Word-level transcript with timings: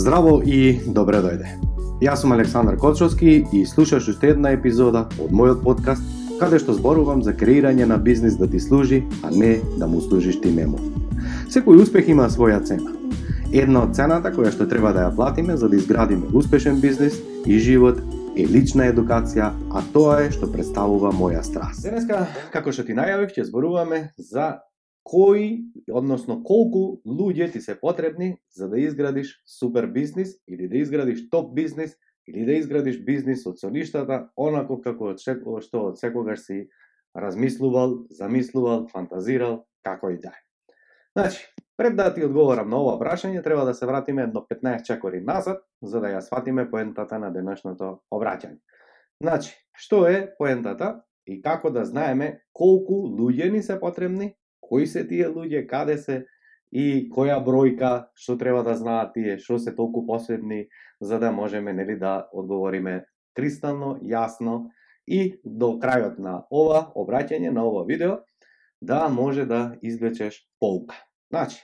Здраво 0.00 0.38
и 0.40 0.80
добре 0.86 1.18
дојде. 1.20 1.50
Јас 2.00 2.22
сум 2.22 2.32
Александар 2.32 2.78
Кочовски 2.80 3.32
и 3.52 3.58
слушаш 3.68 4.06
уште 4.08 4.30
една 4.32 4.54
епизода 4.56 5.02
од 5.20 5.28
мојот 5.28 5.60
подкаст 5.60 6.06
каде 6.40 6.56
што 6.62 6.72
зборувам 6.72 7.20
за 7.20 7.34
креирање 7.36 7.84
на 7.84 7.98
бизнис 8.00 8.38
да 8.40 8.48
ти 8.48 8.60
служи, 8.64 9.02
а 9.20 9.28
не 9.28 9.58
да 9.76 9.84
му 9.86 10.00
служиш 10.00 10.38
ти 10.40 10.54
нему. 10.56 10.80
Секој 11.52 11.82
успех 11.82 12.08
има 12.08 12.30
своја 12.32 12.62
цена. 12.64 12.94
Една 13.52 13.82
од 13.84 13.92
цената 13.92 14.32
која 14.32 14.54
што 14.56 14.64
треба 14.72 14.94
да 14.96 15.04
ја 15.04 15.12
платиме 15.20 15.58
за 15.60 15.68
да 15.68 15.76
изградиме 15.76 16.32
успешен 16.32 16.80
бизнис 16.80 17.20
и 17.44 17.60
живот 17.60 18.00
е 18.40 18.48
лична 18.48 18.88
едукација, 18.88 19.52
а 19.68 19.84
тоа 19.92 20.22
е 20.24 20.32
што 20.32 20.48
представува 20.48 21.12
моја 21.12 21.44
страст. 21.44 21.84
Денеска, 21.84 22.24
како 22.56 22.72
што 22.72 22.88
ти 22.88 22.96
најавив, 22.96 23.36
ќе 23.36 23.50
зборуваме 23.52 24.06
за 24.16 24.64
кои, 25.04 25.64
односно 25.92 26.42
колку 26.44 27.00
луѓе 27.06 27.52
ти 27.52 27.60
се 27.60 27.80
потребни 27.80 28.36
за 28.52 28.68
да 28.68 28.80
изградиш 28.80 29.42
супер 29.46 29.86
бизнис 29.86 30.36
или 30.48 30.68
да 30.68 30.78
изградиш 30.78 31.30
топ 31.30 31.54
бизнис 31.54 31.96
или 32.28 32.44
да 32.44 32.52
изградиш 32.52 33.00
бизнис 33.04 33.46
од 33.46 33.58
соништата, 33.58 34.28
онако 34.36 34.80
како 34.80 35.14
од 35.14 35.20
што 35.20 35.86
од 35.88 35.98
секогаш 35.98 36.44
си 36.44 36.68
размислувал, 37.16 38.06
замислувал, 38.10 38.86
фантазирал, 38.92 39.64
како 39.82 40.10
и 40.10 40.18
да 40.18 40.28
е. 40.28 40.40
Значи, 41.16 41.46
пред 41.76 41.96
да 41.96 42.14
ти 42.14 42.24
одговорам 42.24 42.70
на 42.70 42.78
ова 42.78 42.98
прашање, 43.00 43.42
треба 43.42 43.64
да 43.64 43.74
се 43.74 43.86
вратиме 43.86 44.22
едно 44.22 44.46
15 44.46 44.84
чекори 44.86 45.20
назад, 45.20 45.64
за 45.82 46.00
да 46.00 46.12
ја 46.14 46.20
сватиме 46.20 46.70
поентата 46.70 47.18
на 47.18 47.32
денешното 47.34 48.02
обраќање. 48.12 48.60
Значи, 49.20 49.56
што 49.74 50.06
е 50.06 50.28
поентата 50.38 51.02
и 51.26 51.40
како 51.42 51.70
да 51.70 51.84
знаеме 51.84 52.44
колку 52.52 53.08
луѓе 53.10 53.50
ни 53.50 53.62
се 53.62 53.80
потребни 53.80 54.34
кои 54.70 54.86
се 54.86 55.02
тие 55.06 55.26
луѓе, 55.28 55.66
каде 55.66 55.98
се 55.98 56.22
и 56.70 57.10
која 57.10 57.40
бројка, 57.42 58.10
што 58.14 58.36
треба 58.38 58.62
да 58.62 58.76
знаат 58.78 59.16
тие, 59.18 59.38
што 59.42 59.58
се 59.58 59.74
толку 59.74 60.04
посебни, 60.06 60.68
за 61.00 61.18
да 61.18 61.32
можеме 61.34 61.74
нели 61.74 61.98
да 61.98 62.28
одговориме 62.32 63.02
кристално, 63.34 63.96
јасно 63.98 64.70
и 65.10 65.40
до 65.44 65.74
крајот 65.82 66.20
на 66.22 66.44
ова 66.50 66.92
обраќање, 66.94 67.50
на 67.50 67.66
ова 67.66 67.82
видео, 67.88 68.20
да 68.80 69.08
може 69.08 69.44
да 69.46 69.74
извлечеш 69.82 70.46
полка. 70.60 70.94
Значи, 71.30 71.58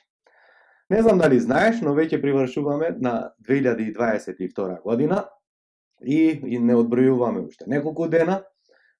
не 0.91 1.03
знам 1.03 1.19
дали 1.19 1.39
знаеш, 1.41 1.81
но 1.83 1.95
веќе 1.95 2.21
привршуваме 2.23 2.97
на 2.99 3.33
2022 3.49 4.83
година 4.83 5.25
и, 6.03 6.41
и 6.43 6.59
не 6.59 6.75
одбројуваме 6.75 7.47
уште 7.47 7.67
неколку 7.67 8.09
дена, 8.09 8.43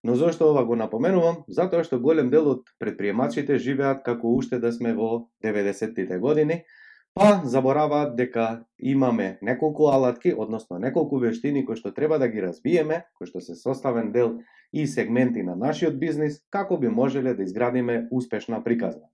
Но 0.07 0.15
зошто 0.15 0.51
ова 0.51 0.63
го 0.65 0.77
напоменувам? 0.79 1.41
Затоа 1.51 1.83
што 1.83 1.97
голем 1.99 2.29
дел 2.31 2.47
од 2.47 2.69
предприемачите 2.79 3.57
живеат 3.59 4.05
како 4.07 4.31
уште 4.39 4.61
да 4.63 4.71
сме 4.71 4.93
во 4.95 5.27
90-тите 5.43 6.21
години, 6.23 6.61
па 7.19 7.41
забораваат 7.43 8.13
дека 8.15 8.45
имаме 8.79 9.41
неколку 9.43 9.89
алатки, 9.91 10.31
односно 10.31 10.79
неколку 10.79 11.19
вештини 11.19 11.65
кои 11.67 11.75
што 11.75 11.91
треба 11.91 12.21
да 12.23 12.29
ги 12.31 12.45
разбиеме, 12.45 13.01
кои 13.19 13.27
што 13.27 13.43
се 13.43 13.57
составен 13.59 14.13
дел 14.13 14.37
и 14.73 14.87
сегменти 14.87 15.43
на 15.43 15.57
нашиот 15.57 15.99
бизнис, 15.99 16.39
како 16.55 16.79
би 16.79 16.87
можеле 16.87 17.35
да 17.35 17.43
изградиме 17.43 18.07
успешна 18.13 18.63
приказна. 18.63 19.11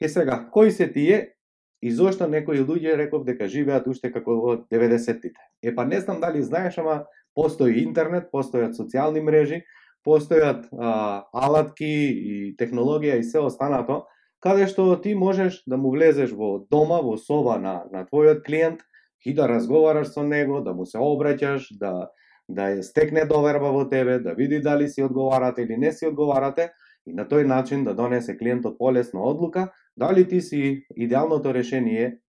Е 0.00 0.08
сега, 0.08 0.46
кои 0.52 0.70
се 0.70 0.86
тие 0.86 1.34
и 1.82 1.90
зошто 1.90 2.28
некои 2.30 2.62
луѓе 2.62 2.94
реков 2.94 3.26
дека 3.26 3.50
живеат 3.50 3.90
уште 3.90 4.12
како 4.14 4.38
во 4.38 4.54
90-тите? 4.70 5.42
Е 5.66 5.74
па 5.74 5.82
не 5.82 5.98
знам 5.98 6.22
дали 6.22 6.46
знаеш, 6.46 6.78
ама 6.78 7.08
постои 7.34 7.82
интернет, 7.82 8.30
постојат 8.30 8.78
социјални 8.78 9.18
мрежи, 9.18 9.64
постојат 10.08 10.68
а, 10.72 11.28
алатки 11.32 11.88
и 11.88 12.54
технологија 12.58 13.18
и 13.20 13.24
се 13.24 13.42
останато, 13.44 14.06
каде 14.40 14.68
што 14.70 14.94
ти 15.02 15.14
можеш 15.14 15.62
да 15.66 15.76
му 15.76 15.92
влезеш 15.92 16.32
во 16.32 16.58
дома, 16.70 17.02
во 17.04 17.18
соба 17.20 17.58
на, 17.60 17.82
на 17.92 18.06
твојот 18.08 18.44
клиент 18.46 18.84
и 19.26 19.34
да 19.34 19.48
разговараш 19.50 20.14
со 20.14 20.22
него, 20.22 20.60
да 20.64 20.72
му 20.72 20.86
се 20.86 20.98
обраќаш, 21.02 21.74
да, 21.80 22.10
да 22.48 22.70
ја 22.72 22.84
стекне 22.86 23.26
доверба 23.28 23.72
во 23.74 23.84
тебе, 23.88 24.18
да 24.24 24.34
види 24.34 24.62
дали 24.64 24.88
си 24.88 25.02
одговарате 25.02 25.62
или 25.62 25.76
не 25.76 25.92
си 25.92 26.06
одговарате 26.06 26.70
и 27.06 27.12
на 27.12 27.26
тој 27.28 27.44
начин 27.46 27.84
да 27.84 27.94
донесе 27.94 28.36
клиентот 28.38 28.78
полесна 28.78 29.20
одлука, 29.20 29.68
дали 29.96 30.28
ти 30.28 30.40
си 30.40 30.86
идеалното 30.96 31.54
решение 31.54 32.20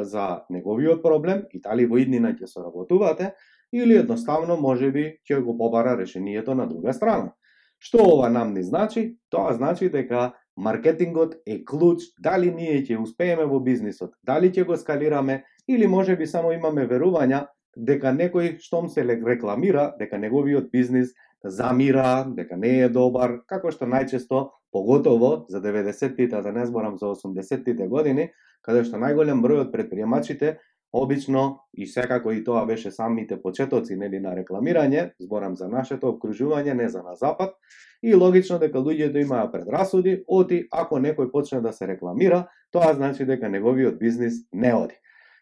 за 0.00 0.42
неговиот 0.50 1.02
проблем 1.02 1.44
и 1.52 1.60
дали 1.60 1.86
во 1.86 1.98
иднина 2.00 2.32
ќе 2.32 2.46
соработувате, 2.48 3.34
или 3.72 3.98
едноставно 3.98 4.56
може 4.56 4.90
би 4.90 5.18
ќе 5.28 5.42
го 5.44 5.56
побара 5.58 5.96
решението 5.98 6.54
на 6.54 6.66
друга 6.66 6.92
страна. 6.92 7.32
Што 7.78 8.02
ова 8.02 8.30
нам 8.30 8.52
не 8.54 8.62
значи? 8.62 9.18
Тоа 9.30 9.54
значи 9.54 9.90
дека 9.90 10.32
маркетингот 10.56 11.36
е 11.46 11.64
клуч 11.64 12.02
дали 12.18 12.50
ние 12.50 12.82
ќе 12.82 12.98
успееме 12.98 13.46
во 13.46 13.60
бизнисот, 13.60 14.16
дали 14.26 14.50
ќе 14.50 14.66
го 14.66 14.76
скалираме 14.76 15.44
или 15.68 15.86
може 15.86 16.16
би 16.16 16.26
само 16.26 16.52
имаме 16.52 16.88
верувања 16.88 17.46
дека 17.76 18.10
некој 18.10 18.58
штом 18.58 18.88
се 18.88 19.04
рекламира 19.06 19.92
дека 19.98 20.18
неговиот 20.18 20.72
бизнис 20.72 21.14
замира, 21.44 22.26
дека 22.34 22.56
не 22.56 22.80
е 22.82 22.88
добар, 22.88 23.38
како 23.46 23.70
што 23.70 23.86
најчесто, 23.86 24.48
поготово 24.72 25.46
за 25.48 25.62
90-тите, 25.62 26.42
да 26.42 26.52
не 26.52 26.66
зборам 26.66 26.98
за 26.98 27.14
80-тите 27.14 27.86
години, 27.88 28.28
каде 28.62 28.82
што 28.84 28.98
најголем 28.98 29.40
број 29.44 29.62
од 29.66 29.72
предприемачите 29.72 30.58
Обично 30.92 31.60
и 31.74 31.86
секако 31.86 32.32
и 32.32 32.44
тоа 32.44 32.66
беше 32.66 32.90
самите 32.90 33.36
почетоци 33.42 33.96
нели 33.96 34.20
на 34.20 34.32
рекламирање, 34.36 35.10
зборам 35.20 35.56
за 35.56 35.68
нашето 35.68 36.08
обкружување, 36.14 36.72
не 36.74 36.88
за 36.88 37.02
на 37.02 37.14
запад, 37.14 37.54
и 38.02 38.14
логично 38.14 38.58
дека 38.58 38.78
луѓето 38.80 39.20
имаа 39.20 39.50
предрасуди, 39.52 40.22
оти 40.26 40.64
ако 40.72 40.96
некој 40.96 41.30
почне 41.30 41.60
да 41.60 41.72
се 41.72 41.88
рекламира, 41.88 42.46
тоа 42.72 42.94
значи 42.94 43.26
дека 43.26 43.48
неговиот 43.48 43.98
бизнис 43.98 44.46
не 44.52 44.72
оди. 44.74 44.96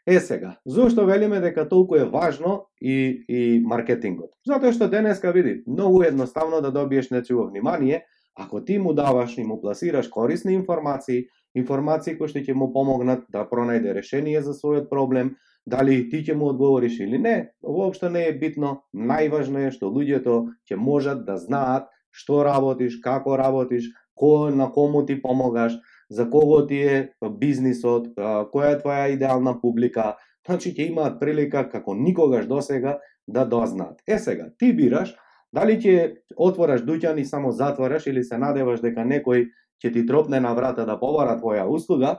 Е 0.06 0.20
сега, 0.20 0.56
зошто 0.66 1.06
велиме 1.06 1.40
дека 1.40 1.68
толку 1.68 1.96
е 1.96 2.04
важно 2.04 2.66
и, 2.80 3.24
и 3.28 3.62
маркетингот? 3.66 4.30
Затоа 4.46 4.72
што 4.72 4.86
денеска 4.90 5.32
види, 5.32 5.62
многу 5.66 6.02
едноставно 6.02 6.60
да 6.62 6.70
добиеш 6.70 7.10
нечиво 7.10 7.46
внимание, 7.46 8.04
ако 8.36 8.64
ти 8.64 8.78
му 8.78 8.94
даваш 8.94 9.38
и 9.38 9.44
му 9.44 9.60
пласираш 9.60 10.08
корисни 10.08 10.54
информации, 10.54 11.26
информации 11.56 12.16
кои 12.18 12.28
што 12.28 12.42
ќе 12.44 12.54
му 12.54 12.70
помогнат 12.72 13.24
да 13.32 13.46
пронајде 13.48 13.94
решение 13.96 14.42
за 14.42 14.54
својот 14.56 14.88
проблем, 14.92 15.34
дали 15.66 15.98
ти 16.10 16.22
ќе 16.22 16.36
му 16.36 16.50
одговориш 16.52 17.00
или 17.00 17.18
не, 17.18 17.50
воопшто 17.62 18.10
не 18.10 18.26
е 18.28 18.36
битно, 18.38 18.82
најважно 18.94 19.66
е 19.66 19.74
што 19.74 19.90
луѓето 19.90 20.38
ќе 20.68 20.76
можат 20.76 21.24
да 21.26 21.38
знаат 21.42 21.90
што 22.16 22.44
работиш, 22.46 23.00
како 23.04 23.36
работиш, 23.36 23.90
кој 24.16 24.54
на 24.56 24.70
кому 24.72 25.04
ти 25.06 25.18
помогаш, 25.20 25.76
за 26.08 26.28
кого 26.30 26.62
ти 26.66 26.78
е 26.80 26.96
бизнисот, 27.40 28.14
која 28.16 28.76
е 28.76 28.80
твоја 28.80 29.12
идеална 29.12 29.58
публика, 29.60 30.14
значи 30.46 30.72
ќе 30.72 30.90
имаат 30.92 31.20
прилика 31.20 31.66
како 31.68 31.94
никогаш 31.94 32.46
досега 32.46 32.98
да 33.26 33.44
дознаат. 33.44 34.00
Е 34.06 34.18
сега, 34.18 34.48
ти 34.58 34.72
бираш 34.72 35.16
дали 35.52 35.76
ќе 35.80 36.22
отвораш 36.36 36.84
дуќан 36.86 37.20
и 37.20 37.24
само 37.24 37.52
затвораш 37.52 38.06
или 38.06 38.24
се 38.24 38.38
надеваш 38.38 38.80
дека 38.84 39.04
некој 39.04 39.48
ќе 39.82 39.92
ти 39.92 40.06
тропне 40.06 40.40
на 40.40 40.54
врата 40.54 40.86
да 40.86 40.98
побара 41.00 41.36
твоја 41.40 41.66
услуга, 41.68 42.16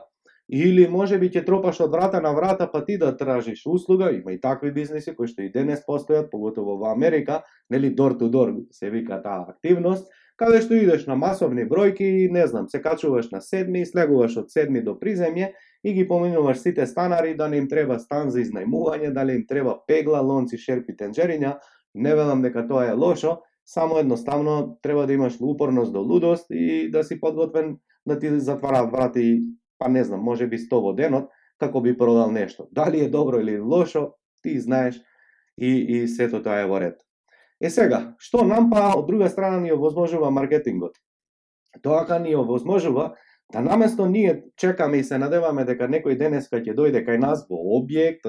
или 0.48 0.86
може 0.88 1.18
би 1.20 1.28
ќе 1.28 1.44
тропаш 1.44 1.80
од 1.84 1.92
врата 1.92 2.20
на 2.24 2.32
врата 2.32 2.68
па 2.72 2.80
ти 2.84 2.96
да 2.98 3.16
тражиш 3.16 3.66
услуга, 3.66 4.10
има 4.12 4.32
и 4.32 4.40
такви 4.40 4.72
бизниси 4.72 5.14
кои 5.16 5.28
што 5.28 5.44
и 5.44 5.52
денес 5.52 5.84
постојат, 5.88 6.30
поготово 6.30 6.78
во 6.80 6.92
Америка, 6.92 7.42
нели 7.70 7.94
door 7.94 8.16
to 8.16 8.30
door 8.32 8.54
се 8.72 8.90
вика 8.90 9.20
таа 9.22 9.44
активност, 9.48 10.08
каде 10.38 10.62
што 10.62 10.78
идеш 10.78 11.04
на 11.06 11.16
масовни 11.18 11.66
бројки 11.68 12.06
и 12.24 12.30
не 12.32 12.46
знам, 12.46 12.68
се 12.68 12.80
качуваш 12.82 13.30
на 13.30 13.40
седми 13.40 13.82
и 13.82 13.86
слегуваш 13.86 14.36
од 14.44 14.50
седми 14.50 14.80
до 14.80 14.94
приземје 14.96 15.52
и 15.84 15.92
ги 15.92 16.08
поминуваш 16.08 16.62
сите 16.62 16.86
станари 16.86 17.34
да 17.36 17.48
не 17.48 17.58
им 17.58 17.68
треба 17.68 17.98
стан 17.98 18.30
за 18.30 18.40
изнајмување, 18.40 19.12
дали 19.12 19.34
им 19.34 19.44
треба 19.46 19.76
пегла, 19.86 20.22
лонци, 20.22 20.56
шерпи, 20.56 20.96
тенџериња, 20.96 21.58
не 21.94 22.14
велам 22.14 22.42
дека 22.42 22.64
тоа 22.68 22.86
е 22.88 22.94
лошо, 22.94 23.40
само 23.68 23.98
едноставно 23.98 24.78
треба 24.82 25.06
да 25.06 25.12
имаш 25.12 25.36
упорност 25.42 25.92
до 25.92 26.00
лудост 26.00 26.46
и 26.50 26.90
да 26.90 27.04
си 27.04 27.20
подготвен 27.20 27.76
да 28.06 28.18
ти 28.18 28.40
затвара 28.40 28.86
врати, 28.86 29.42
па 29.78 29.88
не 29.88 30.04
знам, 30.04 30.20
може 30.20 30.46
би 30.46 30.58
100 30.58 30.80
во 30.80 30.94
денот, 30.96 31.28
како 31.60 31.80
би 31.80 31.92
продал 31.98 32.30
нешто. 32.30 32.68
Дали 32.72 33.04
е 33.04 33.10
добро 33.10 33.40
или 33.40 33.60
лошо, 33.60 34.14
ти 34.42 34.60
знаеш 34.60 35.00
и, 35.60 35.68
и 35.68 36.08
сето 36.08 36.42
тоа 36.42 36.62
е 36.62 36.66
во 36.66 36.80
ред. 36.80 36.96
Е 37.60 37.68
сега, 37.70 38.14
што 38.16 38.46
нам 38.48 38.70
па 38.70 38.94
од 38.96 39.04
друга 39.06 39.28
страна 39.28 39.60
ни 39.60 39.72
овозможува 39.74 40.30
маркетингот? 40.30 40.96
Тоа 41.82 42.06
ка 42.06 42.18
ни 42.18 42.36
овозможува 42.36 43.12
да 43.52 43.60
наместо 43.60 44.06
ние 44.06 44.44
чекаме 44.56 44.96
и 44.96 45.04
се 45.04 45.18
надеваме 45.18 45.64
дека 45.68 45.88
некој 45.88 46.16
денеска 46.16 46.62
ќе 46.64 46.72
дојде 46.72 47.04
кај 47.04 47.20
нас 47.20 47.44
во 47.50 47.60
објект, 47.82 48.24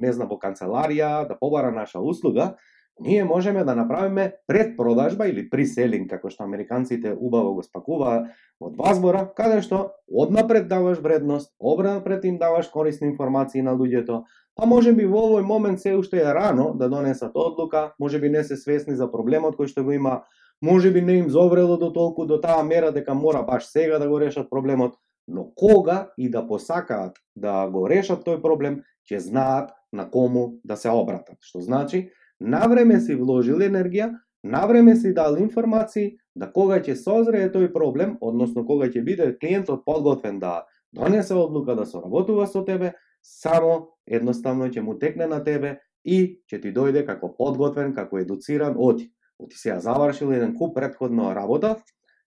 не 0.00 0.12
знам, 0.12 0.32
во 0.32 0.40
канцеларија, 0.40 1.28
да 1.28 1.36
побара 1.36 1.72
наша 1.72 2.00
услуга, 2.00 2.54
ние 3.00 3.24
можеме 3.24 3.64
да 3.64 3.74
направиме 3.74 4.32
предпродажба 4.46 5.28
или 5.28 5.48
приселинг, 5.50 6.10
како 6.10 6.30
што 6.30 6.44
американците 6.44 7.14
убаво 7.16 7.54
го 7.56 7.62
спакуваат 7.64 8.28
од 8.60 8.76
вазбора, 8.76 9.24
каде 9.36 9.62
што 9.64 9.96
однапред 10.06 10.68
даваш 10.68 11.00
вредност, 11.00 11.54
однапред 11.58 12.24
им 12.24 12.36
даваш 12.38 12.68
корисни 12.68 13.08
информации 13.08 13.62
на 13.62 13.72
луѓето, 13.72 14.22
па 14.54 14.66
може 14.66 14.92
би 14.92 15.06
во 15.08 15.24
овој 15.30 15.46
момент 15.46 15.80
се 15.80 15.96
уште 15.96 16.20
е 16.20 16.34
рано 16.34 16.74
да 16.76 16.90
донесат 16.92 17.32
одлука, 17.34 17.94
може 17.98 18.20
би 18.20 18.28
не 18.28 18.44
се 18.44 18.56
свесни 18.56 18.96
за 18.96 19.08
проблемот 19.08 19.56
кој 19.56 19.72
што 19.72 19.84
го 19.84 19.96
има, 19.96 20.22
може 20.62 20.92
би 20.92 21.00
не 21.00 21.24
им 21.24 21.30
зоврело 21.30 21.78
до 21.80 21.92
толку 21.92 22.26
до 22.26 22.40
таа 22.40 22.62
мера 22.62 22.92
дека 22.92 23.14
мора 23.14 23.42
баш 23.42 23.64
сега 23.64 23.98
да 23.98 24.08
го 24.08 24.20
решат 24.20 24.50
проблемот, 24.50 24.94
но 25.28 25.48
кога 25.56 26.12
и 26.18 26.30
да 26.30 26.46
посакаат 26.46 27.16
да 27.36 27.68
го 27.72 27.88
решат 27.88 28.26
тој 28.26 28.42
проблем, 28.42 28.82
ќе 29.08 29.18
знаат 29.18 29.70
на 29.92 30.10
кому 30.10 30.60
да 30.64 30.76
се 30.76 30.90
обратат. 30.90 31.38
Што 31.40 31.60
значи, 31.60 32.10
навреме 32.40 33.00
си 33.00 33.14
вложил 33.14 33.60
енергија, 33.60 34.10
навреме 34.44 34.96
си 34.96 35.12
дал 35.14 35.36
информации, 35.36 36.16
да 36.34 36.50
кога 36.52 36.80
ќе 36.80 36.96
созрее 36.96 37.50
тој 37.52 37.72
проблем, 37.72 38.16
односно 38.20 38.64
кога 38.66 38.88
ќе 38.88 39.04
биде 39.04 39.36
клиентот 39.38 39.84
подготвен 39.84 40.40
да 40.40 40.64
донесе 40.92 41.34
одлука 41.34 41.76
да 41.76 41.86
соработува 41.86 42.46
со 42.46 42.64
тебе, 42.64 42.92
само 43.22 43.92
едноставно 44.06 44.70
ќе 44.70 44.80
му 44.80 44.98
текне 44.98 45.26
на 45.26 45.44
тебе 45.44 45.78
и 46.04 46.40
ќе 46.50 46.62
ти 46.62 46.72
дојде 46.72 47.04
како 47.06 47.34
подготвен, 47.36 47.94
како 47.94 48.18
едуциран 48.18 48.76
оти. 48.78 49.10
Оти 49.38 49.56
сега 49.56 49.80
завршил 49.80 50.32
еден 50.32 50.54
куп 50.56 50.74
предходно 50.74 51.34
работа 51.34 51.76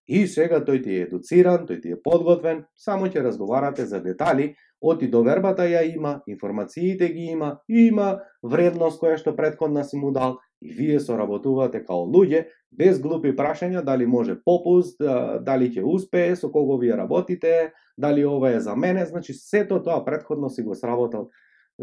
и 0.08 0.28
сега 0.28 0.60
тој 0.62 0.84
ти 0.84 0.96
е 0.98 1.04
едуциран, 1.08 1.66
тој 1.68 1.82
ти 1.82 1.92
е 1.94 2.02
подготвен, 2.04 2.66
само 2.76 3.08
ќе 3.08 3.24
разговарате 3.24 3.86
за 3.86 4.02
детали, 4.02 4.54
оти 4.84 5.08
довербата 5.08 5.64
ја 5.64 5.84
има, 5.96 6.22
информациите 6.28 7.08
ги 7.14 7.32
има, 7.32 7.60
и 7.70 7.88
има 7.88 8.20
вредност 8.44 9.00
која 9.02 9.18
што 9.18 9.36
предходна 9.36 9.84
си 9.88 9.98
му 9.98 10.12
дал 10.12 10.38
и 10.62 10.74
вие 10.74 11.00
соработувате 11.00 11.84
као 11.84 12.04
луѓе, 12.08 12.46
без 12.72 13.00
глупи 13.00 13.32
прашања 13.36 13.84
дали 13.84 14.06
може 14.06 14.36
попуст, 14.44 15.00
дали 15.00 15.72
ќе 15.72 15.84
успее, 15.84 16.36
со 16.36 16.52
кого 16.52 16.78
вие 16.78 16.98
работите, 16.98 17.72
дали 17.98 18.26
ова 18.26 18.52
е 18.52 18.60
за 18.60 18.76
мене, 18.76 19.06
значи 19.06 19.34
сето 19.34 19.82
тоа 19.84 20.04
предходно 20.06 20.50
си 20.50 20.64
го 20.64 20.76
сработал 20.76 21.30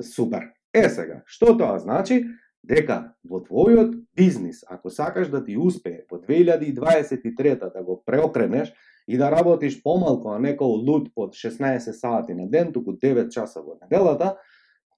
супер. 0.02 0.50
Е 0.74 0.88
сега, 0.88 1.22
што 1.26 1.56
тоа 1.56 1.78
значи? 1.78 2.24
Дека 2.60 3.14
во 3.24 3.40
твојот 3.40 3.94
бизнис, 4.16 4.60
ако 4.68 4.90
сакаш 4.90 5.30
да 5.32 5.40
ти 5.44 5.56
успее 5.56 6.04
во 6.10 6.20
2023 6.20 7.72
да 7.72 7.82
го 7.82 8.02
преокренеш 8.04 8.74
и 9.10 9.18
да 9.18 9.30
работиш 9.30 9.82
помалку, 9.82 10.30
а 10.30 10.38
не 10.38 10.56
као 10.56 10.68
луд 10.68 11.10
под 11.14 11.34
16 11.34 11.92
сати 11.92 12.34
на 12.34 12.46
ден, 12.50 12.72
туку 12.72 12.92
9 12.92 13.30
часа 13.30 13.62
во 13.62 13.74
неделата, 13.82 14.36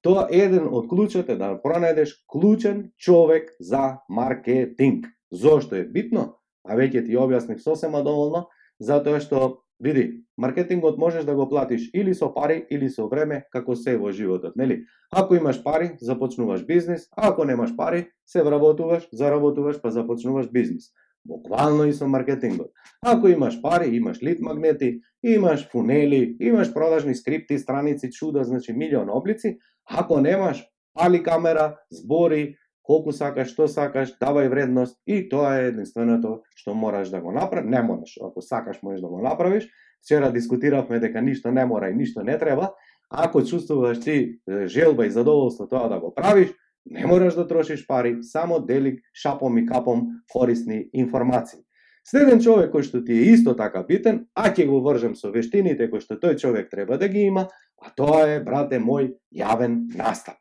тоа 0.03 0.27
еден 0.31 0.69
од 0.69 0.89
клучот 0.91 1.31
е 1.33 1.37
да 1.41 1.55
пронајдеш 1.57 2.13
клучен 2.29 2.93
човек 2.99 3.57
за 3.61 4.03
маркетинг. 4.09 5.07
Зошто 5.33 5.77
е 5.81 5.85
битно? 5.85 6.37
А 6.65 6.77
веќе 6.77 7.07
ти 7.07 7.17
објаснив 7.17 7.59
сосема 7.65 8.05
доволно, 8.05 8.49
затоа 8.79 9.21
што 9.21 9.63
Види, 9.83 10.23
маркетингот 10.39 10.99
можеш 10.99 11.25
да 11.25 11.35
го 11.35 11.49
платиш 11.49 11.91
или 11.93 12.15
со 12.15 12.29
пари, 12.35 12.67
или 12.71 12.89
со 12.89 13.09
време, 13.11 13.41
како 13.51 13.75
се 13.75 13.97
во 13.99 14.13
животот, 14.15 14.55
нели? 14.57 14.85
Ако 15.11 15.35
имаш 15.35 15.59
пари, 15.65 15.97
започнуваш 16.01 16.63
бизнис, 16.67 17.09
а 17.17 17.33
ако 17.33 17.45
немаш 17.45 17.75
пари, 17.77 18.07
се 18.27 18.45
вработуваш, 18.47 19.09
заработуваш, 19.13 19.81
па 19.83 19.91
започнуваш 19.91 20.47
бизнис. 20.53 20.93
Буквално 21.25 21.85
и 21.85 21.93
со 21.93 22.09
маркетингот. 22.09 22.71
Ако 23.07 23.29
имаш 23.29 23.61
пари, 23.63 23.97
имаш 23.97 24.23
лид 24.23 24.41
магнети, 24.41 25.01
имаш 25.23 25.69
фунели, 25.71 26.37
имаш 26.41 26.75
продажни 26.75 27.15
скрипти, 27.15 27.59
страници, 27.59 28.11
чуда, 28.11 28.45
значи 28.45 28.73
милион 28.73 29.11
облици. 29.11 29.59
Ако 29.91 30.21
немаш, 30.21 30.65
пали 30.95 31.23
камера, 31.23 31.79
збори, 31.91 32.57
колку 32.83 33.13
сакаш, 33.13 33.53
што 33.55 33.69
сакаш, 33.69 34.17
давај 34.19 34.51
вредност 34.51 34.99
и 35.07 35.29
тоа 35.31 35.61
е 35.61 35.69
единственото 35.71 36.43
што 36.59 36.75
мораш 36.75 37.11
да 37.15 37.21
го 37.21 37.33
направиш. 37.33 37.71
Не 37.71 37.83
мораш, 37.83 38.19
ако 38.19 38.43
сакаш 38.43 38.83
можеш 38.83 39.01
да 39.01 39.09
го 39.09 39.23
направиш. 39.23 39.69
Вчера 40.03 40.33
дискутиравме 40.33 40.99
дека 40.99 41.23
ништо 41.23 41.53
не 41.53 41.65
мора 41.67 41.91
и 41.91 41.95
ништо 41.95 42.25
не 42.25 42.39
треба. 42.39 42.75
Ако 43.11 43.45
чувствуваш 43.45 44.01
ти 44.01 44.41
желба 44.67 45.07
и 45.07 45.11
задоволство 45.11 45.69
тоа 45.69 45.89
да 45.89 46.01
го 46.01 46.15
правиш, 46.15 46.51
не 46.87 47.07
мораш 47.07 47.35
да 47.35 47.47
трошиш 47.49 47.87
пари, 47.87 48.19
само 48.23 48.61
дели 48.61 48.99
шапом 49.15 49.59
и 49.59 49.67
капом 49.67 50.23
корисни 50.33 50.89
информации. 50.93 51.61
Следен 52.05 52.41
човек 52.43 52.73
кој 52.75 52.83
што 52.83 53.01
ти 53.07 53.15
е 53.15 53.33
исто 53.37 53.55
така 53.55 53.85
битен, 53.87 54.27
а 54.35 54.51
ќе 54.51 54.67
го 54.67 54.81
вржем 54.83 55.15
со 55.15 55.31
вештините 55.31 55.87
кои 55.91 56.03
што 56.03 56.19
тој 56.19 56.35
човек 56.41 56.71
треба 56.71 56.99
да 56.99 57.09
ги 57.09 57.29
има, 57.31 57.47
а 57.79 57.93
тоа 57.95 58.27
е, 58.27 58.41
брате 58.43 58.83
мој, 58.83 59.13
јавен 59.31 59.95
настап. 59.95 60.41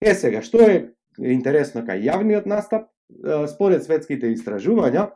Е 0.00 0.14
сега, 0.14 0.42
што 0.42 0.62
е 0.62 0.94
интересно 1.18 1.82
кај 1.82 2.06
јавниот 2.06 2.46
настап, 2.46 2.86
според 3.50 3.82
светските 3.84 4.30
истражувања, 4.32 5.10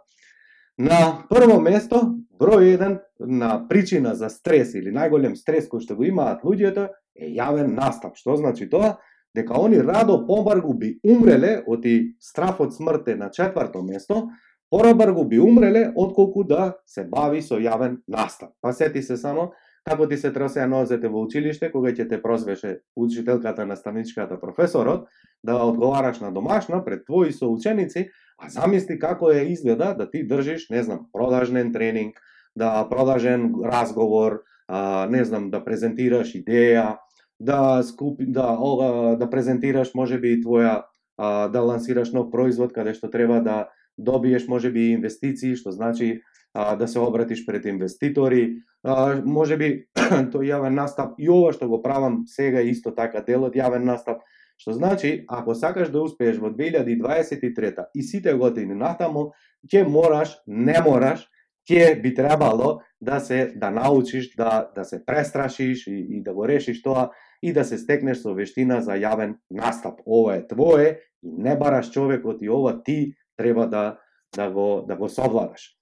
на 0.79 1.25
прво 1.31 1.61
место, 1.63 2.03
број 2.37 2.75
еден 2.75 2.99
на 3.19 3.63
причина 3.69 4.15
за 4.15 4.29
стрес 4.29 4.75
или 4.75 4.93
најголем 4.93 5.37
стрес 5.39 5.71
кој 5.71 5.87
што 5.87 5.97
го 5.97 6.05
имаат 6.05 6.43
луѓето 6.45 6.91
е 7.17 7.31
јавен 7.39 7.73
настап. 7.79 8.19
Што 8.19 8.37
значи 8.37 8.69
тоа? 8.69 8.99
Дека 9.37 9.55
они 9.61 9.79
радо 9.79 10.17
Помбаргу 10.27 10.73
би 10.75 10.95
умреле 11.05 11.61
од 11.69 11.85
и 11.85 12.17
страф 12.21 12.61
од 12.65 12.73
смрт 12.73 13.11
на 13.21 13.29
четврто 13.31 13.83
место, 13.85 14.31
порабаргу 14.71 15.25
би 15.29 15.39
умреле 15.39 15.93
отколку 15.95 16.45
да 16.45 16.77
се 16.87 17.05
бави 17.05 17.43
со 17.43 17.61
јавен 17.61 18.01
настав. 18.09 18.55
Па 18.61 18.73
сети 18.73 19.03
се 19.03 19.17
само 19.17 19.53
како 19.85 20.09
ти 20.09 20.17
се 20.17 20.33
тросеа 20.33 20.67
нозете 20.67 21.09
во 21.13 21.21
училиште 21.23 21.69
кога 21.71 21.93
ќе 21.93 22.09
те 22.09 22.19
прозвеше 22.23 22.81
учителката, 22.97 23.67
наставничката, 23.67 24.41
професорот, 24.41 25.07
да 25.45 25.61
одговараш 25.63 26.21
на 26.21 26.33
домашна 26.33 26.85
пред 26.85 27.05
твои 27.05 27.33
соученици, 27.33 28.09
а 28.39 28.49
замисли 28.49 28.99
како 28.99 29.31
е 29.31 29.47
изгледа 29.53 29.95
да 29.95 30.11
ти 30.11 30.27
држиш, 30.27 30.71
не 30.71 30.83
знам, 30.83 31.07
продажен 31.13 31.73
тренинг, 31.73 32.19
да 32.57 32.89
продажен 32.89 33.53
разговор, 33.65 34.43
а, 34.69 35.07
не 35.11 35.25
знам, 35.25 35.51
да 35.51 35.63
презентираш 35.65 36.35
идеја, 36.35 36.97
да 37.41 37.83
скупи, 37.83 38.27
да, 38.27 38.57
ова, 38.61 39.17
да 39.17 39.31
презентираш 39.31 39.95
можеби 39.95 40.33
и 40.33 40.43
твоја 40.43 40.85
а, 41.19 41.49
да 41.49 41.61
лансираш 41.61 42.13
нов 42.13 42.31
производ 42.31 42.73
каде 42.73 42.95
што 42.95 43.11
треба 43.11 43.41
да 43.41 43.69
добиеш 43.99 44.49
можеби 44.49 44.93
инвестиции, 44.93 45.57
што 45.57 45.73
значи 45.73 46.23
а, 46.55 46.77
да 46.77 46.89
се 46.89 46.99
обратиш 46.99 47.47
пред 47.47 47.67
инвеститори, 47.67 48.63
а, 48.85 49.21
можеби 49.25 49.89
тој 50.33 50.53
јавен 50.53 50.75
настап 50.77 51.19
и 51.19 51.29
ова 51.29 51.53
што 51.53 51.69
го 51.69 51.83
правам 51.83 52.25
сега 52.27 52.61
исто 52.61 52.95
така 52.97 53.21
делот 53.21 53.57
јавен 53.57 53.85
настап, 53.85 54.25
Што 54.57 54.73
значи, 54.73 55.25
ако 55.29 55.55
сакаш 55.55 55.91
да 55.93 56.01
успееш 56.01 56.39
во 56.41 56.49
2023 56.49 57.93
и 57.95 58.03
сите 58.03 58.33
години 58.35 58.75
натаму, 58.75 59.33
ќе 59.69 59.85
мораш, 59.85 60.33
не 60.47 60.77
мораш, 60.81 61.27
ќе 61.69 62.01
би 62.01 62.15
требало 62.17 62.81
да 63.01 63.21
се 63.21 63.53
да 63.57 63.71
научиш 63.71 64.33
да 64.37 64.71
да 64.75 64.85
се 64.85 65.05
престрашиш 65.05 65.87
и, 65.87 65.99
и 66.17 66.23
да 66.23 66.33
го 66.33 66.49
решиш 66.49 66.83
тоа 66.83 67.11
и 67.43 67.53
да 67.53 67.65
се 67.65 67.79
стекнеш 67.79 68.23
со 68.23 68.35
вештина 68.35 68.81
за 68.81 68.97
јавен 68.97 69.37
настап. 69.51 70.01
Ова 70.07 70.37
е 70.37 70.47
твое 70.47 71.01
и 71.23 71.33
не 71.39 71.57
бараш 71.57 71.91
човекот 71.91 72.43
и 72.43 72.51
ова 72.51 72.83
ти 72.83 73.15
треба 73.37 73.69
да 73.69 73.99
да 74.37 74.51
го 74.51 74.85
да 74.89 74.97
го 74.97 75.09
совладаш. 75.09 75.77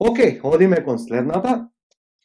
Океј, 0.00 0.40
одиме 0.44 0.84
кон 0.84 0.98
следната, 0.98 1.68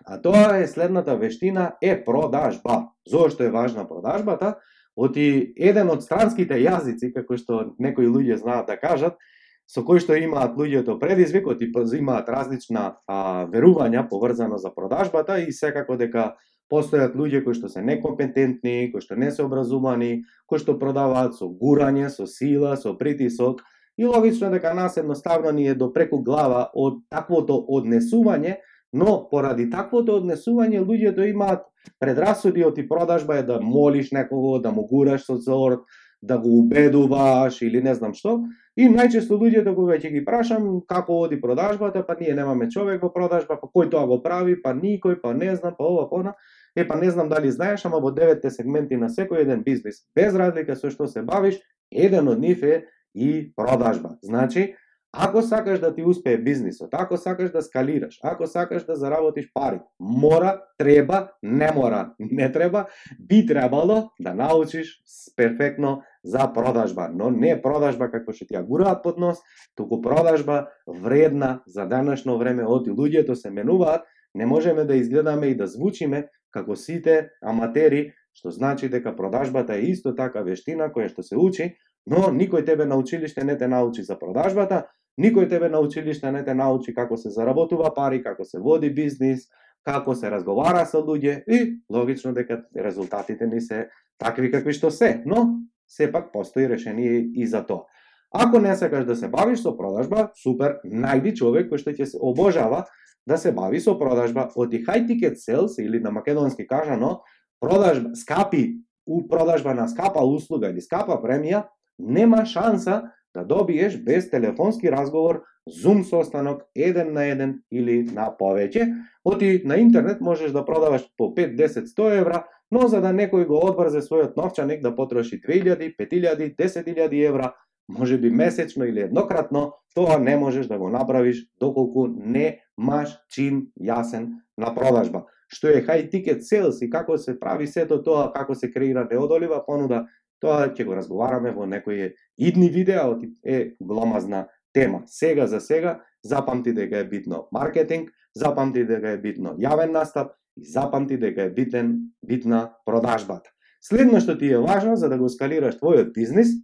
а 0.06 0.22
тоа 0.22 0.58
е 0.58 0.68
следната 0.68 1.18
вештина 1.18 1.74
е 1.82 2.04
продажба. 2.06 2.90
Зошто 3.08 3.44
е 3.44 3.52
важна 3.52 3.88
продажбата? 3.88 4.56
Оти 4.96 5.54
еден 5.58 5.90
од 5.90 6.04
странските 6.06 6.60
јазици, 6.62 7.14
како 7.14 7.38
што 7.38 7.74
некои 7.80 8.06
луѓе 8.06 8.38
знаат 8.38 8.70
да 8.70 8.78
кажат, 8.78 9.18
со 9.66 9.82
кој 9.82 10.04
што 10.04 10.14
имаат 10.14 10.54
луѓето 10.54 11.00
предизвикот 11.00 11.62
и 11.62 11.72
имаат 11.98 12.30
различна 12.30 12.98
а, 13.08 13.48
верувања 13.50 14.08
поврзано 14.10 14.58
за 14.58 14.70
продажбата 14.70 15.40
и 15.40 15.52
секако 15.52 15.98
дека 15.98 16.36
постојат 16.74 17.14
луѓе 17.14 17.44
кои 17.46 17.54
што 17.54 17.70
се 17.70 17.86
некомпетентни, 17.86 18.90
кои 18.92 19.06
што 19.06 19.16
не 19.16 19.30
се 19.32 19.46
образувани, 19.46 20.24
кои 20.50 20.60
што 20.64 20.80
продаваат 20.82 21.38
со 21.38 21.46
гурање, 21.46 22.10
со 22.10 22.26
сила, 22.26 22.74
со 22.82 22.96
притисок, 22.98 23.62
и 23.98 24.06
логично 24.10 24.50
дека 24.50 24.74
нас 24.74 24.98
едноставно 24.98 25.52
ни 25.54 25.68
е 25.70 25.76
до 25.78 25.92
преку 25.94 26.24
глава 26.26 26.72
од 26.74 27.04
таквото 27.14 27.60
однесување, 27.70 28.58
но 28.94 29.28
поради 29.30 29.70
таквото 29.70 30.18
однесување 30.18 30.82
луѓето 30.82 31.30
имаат 31.30 31.70
Предрасуди 32.00 32.64
од 32.64 32.78
и 32.78 32.88
продажба 32.88 33.38
е 33.38 33.44
да 33.44 33.60
молиш 33.62 34.12
некого, 34.12 34.60
да 34.60 34.72
му 34.72 34.88
гураш 34.88 35.26
со 35.26 35.36
зор, 35.38 35.84
да 36.22 36.38
го 36.40 36.60
убедуваш 36.60 37.62
или 37.62 37.82
не 37.84 37.96
знам 37.96 38.14
што. 38.16 38.38
И 38.80 38.88
најчесто 38.90 39.36
луѓето 39.36 39.76
кога 39.76 39.98
ќе 40.00 40.14
ги 40.14 40.24
прашам 40.26 40.82
како 40.88 41.20
оди 41.26 41.42
продажбата, 41.42 42.06
па 42.08 42.16
ние 42.20 42.34
немаме 42.34 42.70
човек 42.72 43.04
во 43.04 43.12
продажба, 43.12 43.60
па 43.60 43.68
кој 43.68 43.92
тоа 43.92 44.08
го 44.08 44.22
прави, 44.24 44.56
па 44.64 44.72
никој, 44.74 45.20
па 45.22 45.34
не 45.34 45.52
знам, 45.56 45.76
па 45.78 45.84
ова, 45.84 46.08
па 46.10 46.36
Е, 46.76 46.88
па 46.88 46.96
не 46.96 47.12
знам 47.12 47.30
дали 47.30 47.52
знаеш, 47.52 47.86
ама 47.86 48.00
во 48.00 48.12
деветте 48.12 48.50
сегменти 48.50 48.98
на 48.98 49.10
секој 49.10 49.46
еден 49.46 49.64
бизнес, 49.64 50.04
без 50.16 50.36
разлика 50.36 50.76
со 50.76 50.90
што 50.90 51.08
се 51.08 51.22
бавиш, 51.22 51.60
еден 51.92 52.28
од 52.28 52.40
нив 52.40 52.64
е 52.64 52.86
и 53.14 53.54
продажба. 53.56 54.18
Значи, 54.24 54.74
Ако 55.18 55.42
сакаш 55.42 55.80
да 55.80 55.96
ти 55.96 56.04
успее 56.04 56.38
бизнисот, 56.38 56.90
ако 56.92 57.18
сакаш 57.18 57.52
да 57.52 57.62
скалираш, 57.62 58.20
ако 58.24 58.48
сакаш 58.48 58.86
да 58.86 58.96
заработиш 58.96 59.52
пари, 59.54 59.80
мора, 60.00 60.62
треба, 60.78 61.32
не 61.44 61.72
мора, 61.72 62.14
не 62.20 62.52
треба, 62.52 62.86
би 63.20 63.46
требало 63.46 64.10
да 64.20 64.34
научиш 64.34 65.04
перфектно 65.36 66.02
за 66.24 66.54
продажба, 66.54 67.10
но 67.14 67.30
не 67.30 67.62
продажба 67.62 68.10
како 68.10 68.34
што 68.34 68.50
ти 68.50 68.58
ја 68.58 68.66
гураат 68.66 69.04
под 69.04 69.22
нос, 69.22 69.38
туку 69.78 70.02
продажба 70.02 70.74
вредна 70.88 71.62
за 71.68 71.86
денешно 71.86 72.40
време, 72.42 72.66
оти 72.66 72.90
луѓето 72.90 73.38
се 73.38 73.54
менуваат, 73.54 74.02
не 74.36 74.46
можеме 74.46 74.86
да 74.86 74.96
изгледаме 74.96 75.48
и 75.48 75.58
да 75.58 75.68
звучиме 75.68 76.28
како 76.52 76.76
сите 76.76 77.30
аматери, 77.42 78.14
што 78.34 78.52
значи 78.52 78.90
дека 78.90 79.16
продажбата 79.16 79.76
е 79.76 79.94
исто 79.94 80.16
така 80.16 80.42
вештина 80.42 80.90
која 80.90 81.10
што 81.10 81.24
се 81.24 81.38
учи, 81.38 81.76
но 82.06 82.30
никој 82.34 82.66
тебе 82.66 82.86
на 82.86 82.98
училиште 82.98 83.44
не 83.44 83.58
те 83.58 83.68
научи 83.68 84.04
за 84.04 84.20
продажбата, 84.20 84.88
Никој 85.22 85.50
тебе 85.50 85.70
на 85.70 85.80
училиште 85.80 86.32
не 86.32 86.42
те 86.44 86.54
научи 86.58 86.94
како 86.94 87.18
се 87.18 87.30
заработува 87.30 87.92
пари, 87.94 88.24
како 88.24 88.46
се 88.46 88.60
води 88.60 88.90
бизнис, 88.90 89.46
како 89.86 90.16
се 90.16 90.32
разговара 90.34 90.86
со 90.90 91.04
луѓе 91.06 91.44
и 91.46 91.60
логично 91.90 92.34
дека 92.34 92.64
резултатите 92.76 93.46
не 93.48 93.62
се 93.62 93.90
такви 94.18 94.50
какви 94.52 94.74
што 94.74 94.90
се. 94.92 95.22
Но 95.26 95.62
сепак 95.88 96.32
постои 96.34 96.66
решение 96.70 97.30
и 97.34 97.48
за 97.48 97.62
тоа. 97.66 97.86
Ако 98.34 98.60
не 98.60 98.76
сакаш 98.76 99.06
да 99.06 99.16
се 99.16 99.30
бавиш 99.30 99.62
со 99.62 99.76
продажба, 99.78 100.32
супер, 100.34 100.80
најди 100.82 101.36
човек 101.38 101.70
кој 101.70 101.78
што 101.78 101.94
ќе 101.94 102.10
се 102.10 102.18
обожава 102.18 102.88
да 103.28 103.38
се 103.38 103.52
бави 103.52 103.80
со 103.80 103.98
продажба. 104.00 104.50
оди 104.56 104.86
high 104.86 105.08
ticket 105.08 105.36
sales 105.36 105.80
или 105.80 106.00
на 106.00 106.12
македонски 106.12 106.68
кажано, 106.68 107.22
продажба 107.60 108.16
скапи 108.16 108.84
у 109.08 109.28
продажба 109.28 109.74
на 109.74 109.88
скапа 109.88 110.24
услуга 110.24 110.70
или 110.70 110.82
скапа 110.82 111.20
премија, 111.24 111.68
нема 112.00 112.46
шанса 112.46 113.12
да 113.36 113.44
добиеш 113.44 113.98
без 113.98 114.30
телефонски 114.30 114.92
разговор, 114.92 115.44
Zoom 115.70 116.04
состанок, 116.04 116.64
еден 116.76 117.14
на 117.14 117.24
еден 117.26 117.62
или 117.72 118.04
на 118.04 118.28
повеќе. 118.40 118.88
Оти 119.24 119.62
на 119.66 119.78
интернет 119.80 120.22
можеш 120.22 120.52
да 120.52 120.66
продаваш 120.66 121.08
по 121.18 121.34
5, 121.36 121.56
10, 121.56 121.86
100 121.88 122.20
евра, 122.20 122.44
но 122.72 122.88
за 122.88 123.02
да 123.02 123.14
некој 123.14 123.46
го 123.48 123.62
одврзе 123.64 124.02
својот 124.04 124.36
новчаник 124.36 124.82
да 124.84 124.96
потроши 124.96 125.40
2000, 125.42 125.96
5000, 125.96 126.56
10000 126.58 127.28
евра, 127.28 127.54
може 127.88 128.18
би 128.18 128.30
месечно 128.30 128.86
или 128.86 129.02
еднократно, 129.02 129.74
тоа 129.96 130.18
не 130.20 130.38
можеш 130.38 130.68
да 130.68 130.78
го 130.78 130.90
направиш 130.90 131.46
доколку 131.60 132.08
не 132.08 132.60
маш 132.78 133.18
чин 133.30 133.68
јасен 133.80 134.40
на 134.58 134.74
продажба. 134.76 135.26
Што 135.48 135.70
е 135.70 135.84
high 135.86 136.10
ticket 136.10 136.42
sales 136.42 136.82
и 136.82 136.90
како 136.90 137.18
се 137.18 137.40
прави 137.40 137.68
сето 137.68 138.02
тоа, 138.04 138.32
како 138.34 138.56
се 138.56 138.72
креира 138.72 139.08
неодолива 139.12 139.62
понуда, 139.66 140.08
тоа 140.42 140.72
ќе 140.74 140.86
го 140.86 140.96
разговараме 140.96 141.52
во 141.52 141.66
некои 141.66 142.14
идни 142.38 142.70
видеа, 142.70 143.06
е 143.46 143.76
гломазна 143.80 144.48
тема. 144.74 145.04
Сега 145.06 145.48
за 145.48 145.60
сега, 145.60 146.02
запамти 146.24 146.74
дека 146.74 146.98
е 146.98 147.08
битно 147.08 147.48
маркетинг, 147.52 148.10
запамти 148.36 148.86
дека 148.86 149.14
е 149.14 149.22
битно 149.22 149.56
јавен 149.60 149.92
настап 149.92 150.34
и 150.58 150.66
запамти 150.66 151.18
дека 151.18 151.44
е 151.44 151.50
битен, 151.50 151.98
битна 152.26 152.74
продажбата. 152.86 153.50
Следно 153.82 154.20
што 154.20 154.38
ти 154.38 154.52
е 154.52 154.58
важно 154.58 154.96
за 154.96 155.10
да 155.10 155.18
го 155.18 155.30
скалираш 155.30 155.78
твојот 155.82 156.14
бизнис 156.14 156.56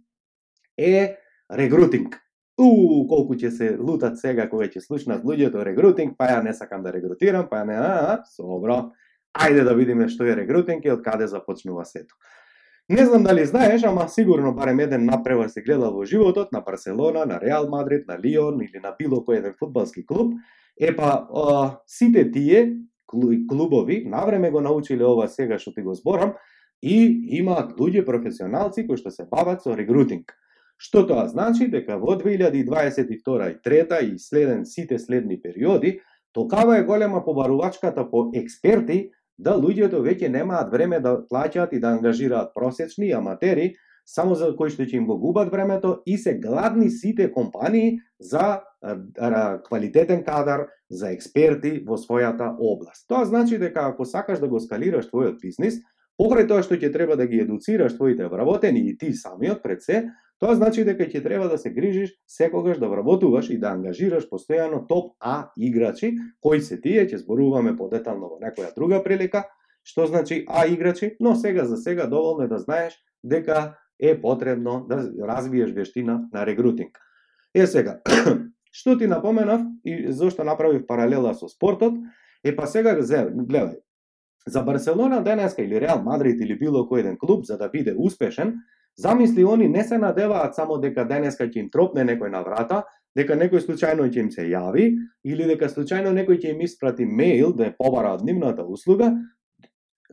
е 0.80 1.16
регрутинг. 1.52 2.16
У, 2.60 3.06
колку 3.08 3.36
ќе 3.36 3.50
се 3.50 3.68
лутат 3.78 4.18
сега 4.20 4.48
кога 4.50 4.66
ќе 4.68 4.82
слушнат 4.84 5.24
луѓето 5.24 5.64
регрутинг, 5.64 6.16
па 6.18 6.28
ја 6.28 6.42
не 6.44 6.52
сакам 6.56 6.82
да 6.84 6.92
регрутирам, 6.92 7.46
па 7.48 7.62
ја 7.62 7.68
не, 7.68 7.76
а, 7.76 7.94
а, 8.14 8.18
собро. 8.36 8.90
Ајде 9.32 9.64
да 9.64 9.74
видиме 9.78 10.08
што 10.10 10.26
е 10.26 10.34
регрутинг 10.36 10.84
и 10.84 10.92
од 10.92 11.04
каде 11.04 11.28
започнува 11.30 11.84
сето. 11.86 12.16
Не 12.90 13.06
знам 13.06 13.22
дали 13.22 13.46
знаеш, 13.46 13.84
ама 13.86 14.08
сигурно 14.08 14.52
барем 14.54 14.80
еден 14.80 15.04
напревар 15.06 15.48
се 15.48 15.62
гледал 15.62 15.94
во 15.94 16.04
животот 16.04 16.52
на 16.52 16.60
Барселона, 16.60 17.24
на 17.26 17.40
Реал 17.40 17.68
Мадрид, 17.68 18.08
на 18.08 18.18
Лион 18.18 18.60
или 18.60 18.82
на 18.82 18.96
било 18.98 19.22
кој 19.22 19.38
еден 19.38 19.54
фудбалски 19.58 20.04
клуб. 20.06 20.34
Епа, 20.80 21.28
а, 21.30 21.78
сите 21.86 22.30
тие 22.30 22.76
клубови 23.48 24.04
навреме 24.06 24.50
го 24.50 24.60
научиле 24.60 25.04
ова 25.04 25.28
сега 25.28 25.58
што 25.58 25.72
ти 25.72 25.82
го 25.82 25.94
зборам 25.94 26.34
и 26.82 26.98
имаат 27.38 27.78
луѓе 27.78 28.04
професионалци 28.04 28.86
кои 28.86 28.98
што 28.98 29.10
се 29.10 29.26
бават 29.30 29.62
со 29.62 29.76
регрутинг. 29.76 30.34
Што 30.80 31.02
тоа 31.04 31.26
значи 31.28 31.66
дека 31.68 31.98
во 32.00 32.14
2022 32.16 33.48
и 33.52 33.56
3 33.68 34.14
и 34.14 34.18
следен 34.18 34.64
сите 34.64 34.98
следни 34.98 35.36
периоди, 35.40 36.00
толкава 36.32 36.78
е 36.78 36.84
голема 36.88 37.24
побарувачката 37.24 38.06
по 38.10 38.30
експерти 38.34 39.10
да 39.38 39.58
луѓето 39.60 40.00
веќе 40.00 40.28
немаат 40.28 40.72
време 40.72 41.00
да 41.00 41.18
плаќаат 41.20 41.74
и 41.76 41.80
да 41.80 41.92
ангажираат 41.96 42.54
просечни 42.54 43.12
аматери, 43.12 43.74
само 44.06 44.34
за 44.34 44.54
кои 44.56 44.72
што 44.72 44.86
ќе 44.88 44.96
им 45.02 45.06
го 45.06 45.18
губат 45.20 45.52
времето 45.52 46.00
и 46.06 46.16
се 46.16 46.38
гладни 46.40 46.88
сите 46.90 47.28
компании 47.32 48.00
за 48.18 48.62
квалитетен 49.68 50.24
кадар, 50.24 50.66
за 50.90 51.12
експерти 51.12 51.84
во 51.86 52.00
својата 52.00 52.54
област. 52.56 53.04
Тоа 53.08 53.24
значи 53.28 53.58
дека 53.58 53.84
ако 53.92 54.04
сакаш 54.04 54.40
да 54.40 54.48
го 54.48 54.60
скалираш 54.60 55.12
твојот 55.12 55.36
бизнис, 55.44 55.76
покрај 56.16 56.48
тоа 56.48 56.64
што 56.64 56.80
ќе 56.80 56.88
треба 56.92 57.20
да 57.20 57.28
ги 57.28 57.44
едуцираш 57.44 58.00
твоите 58.00 58.32
вработени 58.32 58.80
и 58.88 58.96
ти 58.96 59.12
самиот 59.12 59.62
пред 59.62 59.84
се, 59.84 60.08
Тоа 60.40 60.54
значи 60.56 60.86
дека 60.88 61.04
ќе 61.04 61.20
треба 61.20 61.50
да 61.52 61.58
се 61.60 61.70
грижиш 61.70 62.14
секогаш 62.24 62.78
да 62.80 62.88
вработуваш 62.88 63.50
и 63.52 63.58
да 63.60 63.74
ангажираш 63.76 64.24
постојано 64.30 64.86
топ 64.88 65.12
А 65.20 65.52
играчи, 65.58 66.14
кои 66.40 66.60
се 66.60 66.80
тие, 66.80 67.04
ќе 67.04 67.20
зборуваме 67.20 67.76
подетално 67.76 68.30
во 68.32 68.38
некоја 68.40 68.72
друга 68.74 69.02
прилика, 69.04 69.44
што 69.84 70.06
значи 70.06 70.46
А 70.48 70.64
играчи, 70.66 71.16
но 71.20 71.34
сега 71.36 71.64
за 71.64 71.76
сега 71.76 72.06
доволно 72.06 72.44
е 72.44 72.48
да 72.48 72.58
знаеш 72.58 72.96
дека 73.24 73.76
е 74.00 74.20
потребно 74.20 74.86
да 74.88 75.12
развиеш 75.28 75.72
вештина 75.72 76.28
на 76.32 76.46
регрутинг. 76.46 76.98
Е 77.54 77.66
сега, 77.66 78.00
што 78.72 78.96
ти 78.98 79.06
напоменав 79.06 79.60
и 79.84 80.12
зошто 80.12 80.44
направив 80.44 80.86
паралела 80.86 81.34
со 81.34 81.48
спортот, 81.48 82.00
е 82.44 82.56
па 82.56 82.66
сега 82.66 82.96
гледај, 82.96 83.76
за 84.46 84.62
Барселона 84.62 85.20
денеска 85.22 85.62
или 85.62 85.80
Реал 85.80 86.02
Мадрид 86.02 86.40
или 86.40 86.56
било 86.56 86.88
кој 86.88 87.00
еден 87.00 87.18
клуб 87.18 87.44
за 87.44 87.58
да 87.58 87.68
биде 87.68 87.92
успешен, 87.92 88.56
Замисли, 88.96 89.44
они 89.44 89.68
не 89.68 89.84
се 89.84 89.98
надеваат 89.98 90.54
само 90.54 90.78
дека 90.78 91.04
денеска 91.04 91.46
ќе 91.48 91.64
им 91.64 91.70
тропне 91.70 92.04
некој 92.04 92.30
на 92.30 92.42
врата, 92.44 92.84
дека 93.16 93.36
некој 93.36 93.64
случајно 93.64 94.10
ќе 94.10 94.20
им 94.20 94.30
се 94.30 94.46
јави, 94.50 94.90
или 95.24 95.48
дека 95.48 95.70
случајно 95.72 96.12
некој 96.14 96.40
ќе 96.40 96.54
им 96.54 96.60
испрати 96.66 97.06
мејл 97.06 97.56
да 97.56 97.70
ја 97.70 97.76
побара 97.78 98.14
од 98.14 98.24
нивната 98.24 98.66
услуга, 98.66 99.14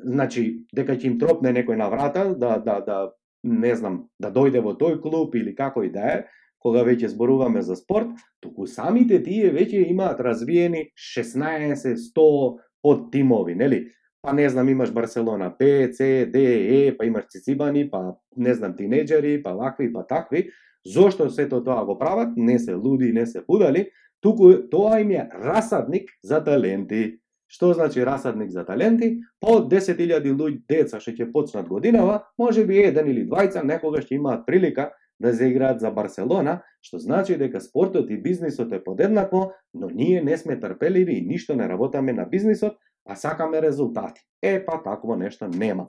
значи 0.04 0.66
дека 0.74 0.96
ќе 0.96 1.12
им 1.12 1.20
тропне 1.20 1.54
некој 1.54 1.78
на 1.78 1.90
врата 1.90 2.30
да 2.34 2.58
да 2.58 2.80
да 2.86 2.98
не 3.44 3.76
знам, 3.76 4.08
да 4.20 4.32
дојде 4.34 4.62
во 4.64 4.74
тој 4.76 5.02
клуб 5.02 5.36
или 5.36 5.56
како 5.56 5.84
и 5.84 5.92
да 5.94 6.08
е, 6.14 6.24
кога 6.60 6.84
веќе 6.84 7.12
зборуваме 7.14 7.62
за 7.62 7.76
спорт, 7.76 8.18
туку 8.42 8.68
самите 8.68 9.20
тие 9.24 9.52
веќе 9.54 9.86
имаат 9.92 10.20
развиени 10.20 10.90
16, 10.98 11.96
100 12.16 12.58
под 12.84 13.12
тимови, 13.12 13.56
нели? 13.56 13.86
Па 14.28 14.34
не 14.34 14.50
знам, 14.50 14.70
имаш 14.70 14.92
Барселона 14.92 15.54
Б, 15.60 15.88
С, 15.94 16.04
Д, 16.32 16.40
Е, 16.40 16.98
па 16.98 17.06
имаш 17.06 17.28
Цицибани, 17.30 17.90
па 17.90 18.16
не 18.36 18.54
знам, 18.54 18.76
тинеджери, 18.76 19.44
па 19.44 19.54
вакви, 19.56 19.94
па 19.94 20.04
такви. 20.04 20.50
Зошто 20.86 21.30
сето 21.30 21.64
тоа 21.64 21.86
го 21.86 21.98
прават? 22.00 22.36
Не 22.36 22.60
се 22.60 22.74
луди, 22.74 23.14
не 23.14 23.26
се 23.26 23.42
будали, 23.48 23.88
туку 24.22 24.52
тоа 24.72 25.00
им 25.00 25.12
е 25.12 25.30
расадник 25.32 26.12
за 26.24 26.44
таленти. 26.44 27.20
Што 27.48 27.72
значи 27.74 28.04
расадник 28.04 28.52
за 28.52 28.66
таленти? 28.66 29.22
По 29.40 29.64
10.000 29.64 30.20
луѓе 30.36 30.60
деца 30.68 31.00
што 31.00 31.16
ќе 31.16 31.32
почнат 31.32 31.68
годинава, 31.72 32.28
може 32.38 32.66
би 32.68 32.84
еден 32.84 33.08
или 33.08 33.24
двајца 33.24 33.64
некогаш 33.64 34.12
ќе 34.12 34.20
имаат 34.20 34.44
прилика 34.44 34.92
да 35.20 35.32
заиграат 35.34 35.80
за 35.80 35.92
Барселона, 35.92 36.62
што 36.82 37.00
значи 37.00 37.38
дека 37.38 37.62
спортот 37.62 38.12
и 38.12 38.20
бизнисот 38.22 38.72
е 38.74 38.84
подеднакво, 38.84 39.54
но 39.74 39.88
ние 39.90 40.22
не 40.22 40.38
сме 40.38 40.60
трпеливи 40.60 41.16
и 41.16 41.26
ништо 41.26 41.56
не 41.56 41.70
работаме 41.70 42.14
на 42.14 42.26
бизнисот, 42.26 42.76
а 43.08 43.16
сакаме 43.16 43.62
резултати. 43.62 44.22
Е, 44.42 44.66
па 44.66 44.82
такво 44.84 45.16
нешто 45.16 45.48
нема. 45.48 45.88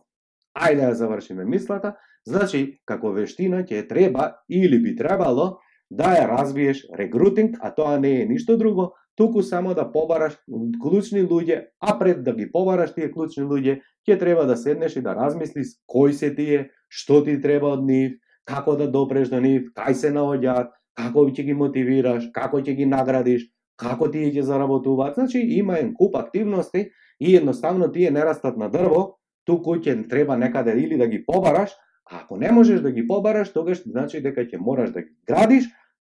Ајде 0.58 0.88
да 0.88 0.94
завршиме 0.94 1.44
мислата, 1.44 1.94
значи, 2.26 2.78
како 2.86 3.12
вештина 3.12 3.62
ќе 3.62 3.86
треба 3.88 4.38
или 4.48 4.78
би 4.82 4.96
требало 4.96 5.58
да 5.90 6.14
ја 6.16 6.28
развиеш 6.28 6.86
регрутинг, 6.98 7.58
а 7.60 7.70
тоа 7.74 7.98
не 7.98 8.22
е 8.22 8.26
ништо 8.26 8.56
друго, 8.56 8.92
туку 9.16 9.42
само 9.42 9.74
да 9.74 9.88
побараш 9.92 10.38
клучни 10.82 11.22
луѓе, 11.22 11.68
а 11.80 11.98
пред 11.98 12.24
да 12.24 12.34
ги 12.34 12.50
побараш 12.52 12.94
тие 12.94 13.10
клучни 13.12 13.44
луѓе, 13.44 13.80
ќе 14.06 14.18
треба 14.18 14.46
да 14.46 14.56
седнеш 14.56 14.96
и 14.96 15.02
да 15.02 15.14
размислиш 15.14 15.74
кои 15.86 16.12
се 16.12 16.34
тие, 16.34 16.70
што 16.88 17.24
ти 17.24 17.40
треба 17.40 17.74
од 17.74 17.84
нив, 17.84 18.18
како 18.46 18.76
да 18.76 18.86
допреш 18.86 19.28
до 19.28 19.40
нив, 19.40 19.72
кај 19.76 19.94
се 19.94 20.12
наоѓаат, 20.14 20.70
како 20.96 21.26
ќе 21.28 21.44
ги 21.44 21.54
мотивираш, 21.54 22.30
како 22.34 22.62
ќе 22.62 22.76
ги 22.78 22.86
наградиш, 22.86 23.48
како 23.78 24.08
тие 24.10 24.30
ќе 24.34 24.46
заработуваат. 24.46 25.18
Значи, 25.18 25.42
има 25.58 25.78
еден 25.78 25.94
куп 25.94 26.16
активности 26.16 26.88
и 27.20 27.36
едноставно 27.36 27.92
тие 27.92 28.10
не 28.10 28.24
растат 28.24 28.56
на 28.56 28.70
дрво, 28.70 29.18
туку 29.44 29.76
ќе 29.76 30.08
треба 30.08 30.36
некаде 30.36 30.76
или 30.76 30.98
да 30.98 31.06
ги 31.06 31.24
побараш, 31.26 31.70
а 32.10 32.22
ако 32.22 32.36
не 32.36 32.52
можеш 32.52 32.80
да 32.80 32.92
ги 32.92 33.06
побараш, 33.06 33.52
тогаш 33.52 33.82
значи 33.82 34.20
дека 34.20 34.44
ќе 34.44 34.60
мораш 34.60 34.90
да 34.90 35.02
ги 35.02 35.12
градиш, 35.26 35.64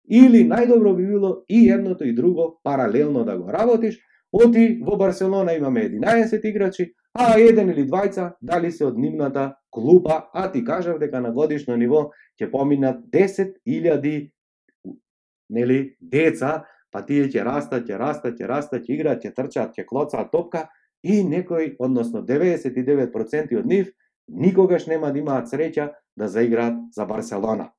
или 0.10 0.43
најдобро 0.48 0.96
би 0.96 1.05
било 1.08 1.43
и 1.50 1.70
едното 1.70 2.03
и 2.03 2.13
друго 2.13 2.60
паралелно 2.63 3.24
да 3.24 3.38
го 3.38 3.51
работиш, 3.51 4.00
Оти 4.34 4.82
во 4.82 4.98
Барселона 4.98 5.53
имаме 5.53 5.89
11 5.89 6.46
играчи, 6.50 6.93
а 7.13 7.38
еден 7.38 7.70
или 7.70 7.86
двајца 7.86 8.34
дали 8.41 8.72
се 8.72 8.88
од 8.88 8.98
нивната 8.98 9.53
клуба, 9.70 10.29
а 10.34 10.51
ти 10.51 10.63
кажав 10.65 10.98
дека 11.00 11.22
на 11.22 11.32
годишно 11.32 11.77
ниво 11.77 12.10
ќе 12.41 12.50
поминат 12.51 13.05
10.000 13.13 14.32
нели 15.50 15.96
деца, 16.01 16.65
па 16.91 17.05
тие 17.05 17.29
ќе 17.29 17.46
растат, 17.46 17.86
ќе 17.86 18.00
растат, 18.00 18.39
ќе 18.39 18.50
растат, 18.50 18.82
ќе 18.82 18.96
играат, 18.98 19.22
ќе 19.22 19.36
трчаат, 19.38 19.77
ќе 19.77 19.86
клоцаат 19.86 20.32
топка, 20.34 20.65
и 21.03 21.24
некој, 21.24 21.75
односно 21.79 22.24
99% 22.24 23.60
од 23.60 23.65
нив, 23.65 23.91
никогаш 24.27 24.88
нема 24.88 25.12
да 25.12 25.19
имаат 25.19 25.51
среќа 25.51 25.89
да 26.17 26.27
заиграат 26.27 26.79
за 26.95 27.05
Барселона 27.05 27.72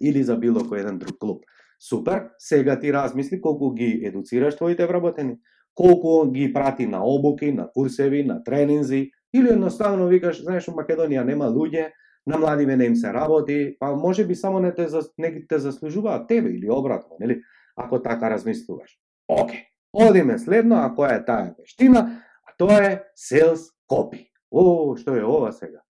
или 0.00 0.22
за 0.22 0.36
било 0.36 0.62
кој 0.62 0.84
еден 0.84 0.98
друг 0.98 1.18
клуб. 1.18 1.42
Супер, 1.80 2.30
сега 2.38 2.78
ти 2.80 2.92
размисли 2.92 3.40
колку 3.40 3.72
ги 3.74 4.00
едуцираш 4.04 4.56
твоите 4.56 4.86
вработени, 4.86 5.36
колку 5.74 6.30
ги 6.30 6.52
прати 6.52 6.86
на 6.86 7.04
обуки, 7.04 7.52
на 7.52 7.68
курсеви, 7.74 8.24
на 8.24 8.44
тренинзи, 8.44 9.10
или 9.34 9.48
едноставно 9.48 10.06
викаш, 10.06 10.42
знаеш, 10.42 10.68
у 10.68 10.72
Македонија 10.78 11.24
нема 11.26 11.50
луѓе, 11.50 11.90
на 12.26 12.38
младиве 12.38 12.76
не 12.76 12.84
им 12.84 12.96
се 12.96 13.12
работи, 13.12 13.76
па 13.80 13.96
може 13.96 14.24
би 14.26 14.34
само 14.34 14.60
не 14.60 14.74
те, 14.74 14.86
не 15.18 15.46
те 15.46 15.58
заслужуваат 15.58 16.28
тебе 16.28 16.50
или 16.50 16.70
обратно, 16.70 17.16
нели? 17.20 17.42
Ако 17.76 18.02
така 18.02 18.30
размислуваш. 18.30 18.98
Оке, 19.28 19.72
одиме 19.92 20.38
следно, 20.38 20.76
а 20.76 20.94
која 20.94 21.18
е 21.18 21.24
таа 21.24 21.54
вештина? 21.58 22.23
Тоа 22.58 22.78
е 22.84 23.02
sales 23.16 23.70
copy. 23.90 24.26
О, 24.50 24.94
што 24.96 25.16
е 25.16 25.24
ова 25.24 25.52
сега? 25.52 25.82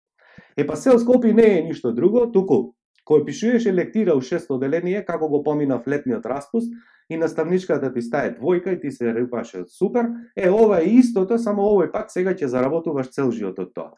Е 0.58 0.68
па 0.68 0.76
sales 0.76 1.06
copy 1.08 1.34
не 1.34 1.60
е 1.60 1.62
ништо 1.64 1.92
друго, 1.92 2.32
туку 2.32 2.74
Кој 3.04 3.26
пишуваше 3.28 3.74
лектира 3.74 4.16
у 4.16 4.22
шесто 4.24 4.56
оделение, 4.56 5.04
како 5.04 5.28
го 5.28 5.42
поминав 5.44 5.88
летниот 5.88 6.26
распуст, 6.26 6.72
и 7.10 7.18
наставничката 7.20 7.92
ти 7.94 8.02
стае 8.02 8.32
двојка 8.38 8.78
и 8.78 8.80
ти 8.80 8.92
се 8.92 9.14
репаше 9.14 9.66
супер, 9.68 10.08
е 10.38 10.50
ова 10.50 10.80
е 10.80 10.88
истото, 11.00 11.38
само 11.38 11.68
овој 11.68 11.92
пат 11.92 12.16
сега 12.16 12.32
ќе 12.32 12.48
заработуваш 12.48 13.12
цел 13.12 13.32
живот 13.32 13.60
од 13.60 13.74
тоа. 13.76 13.92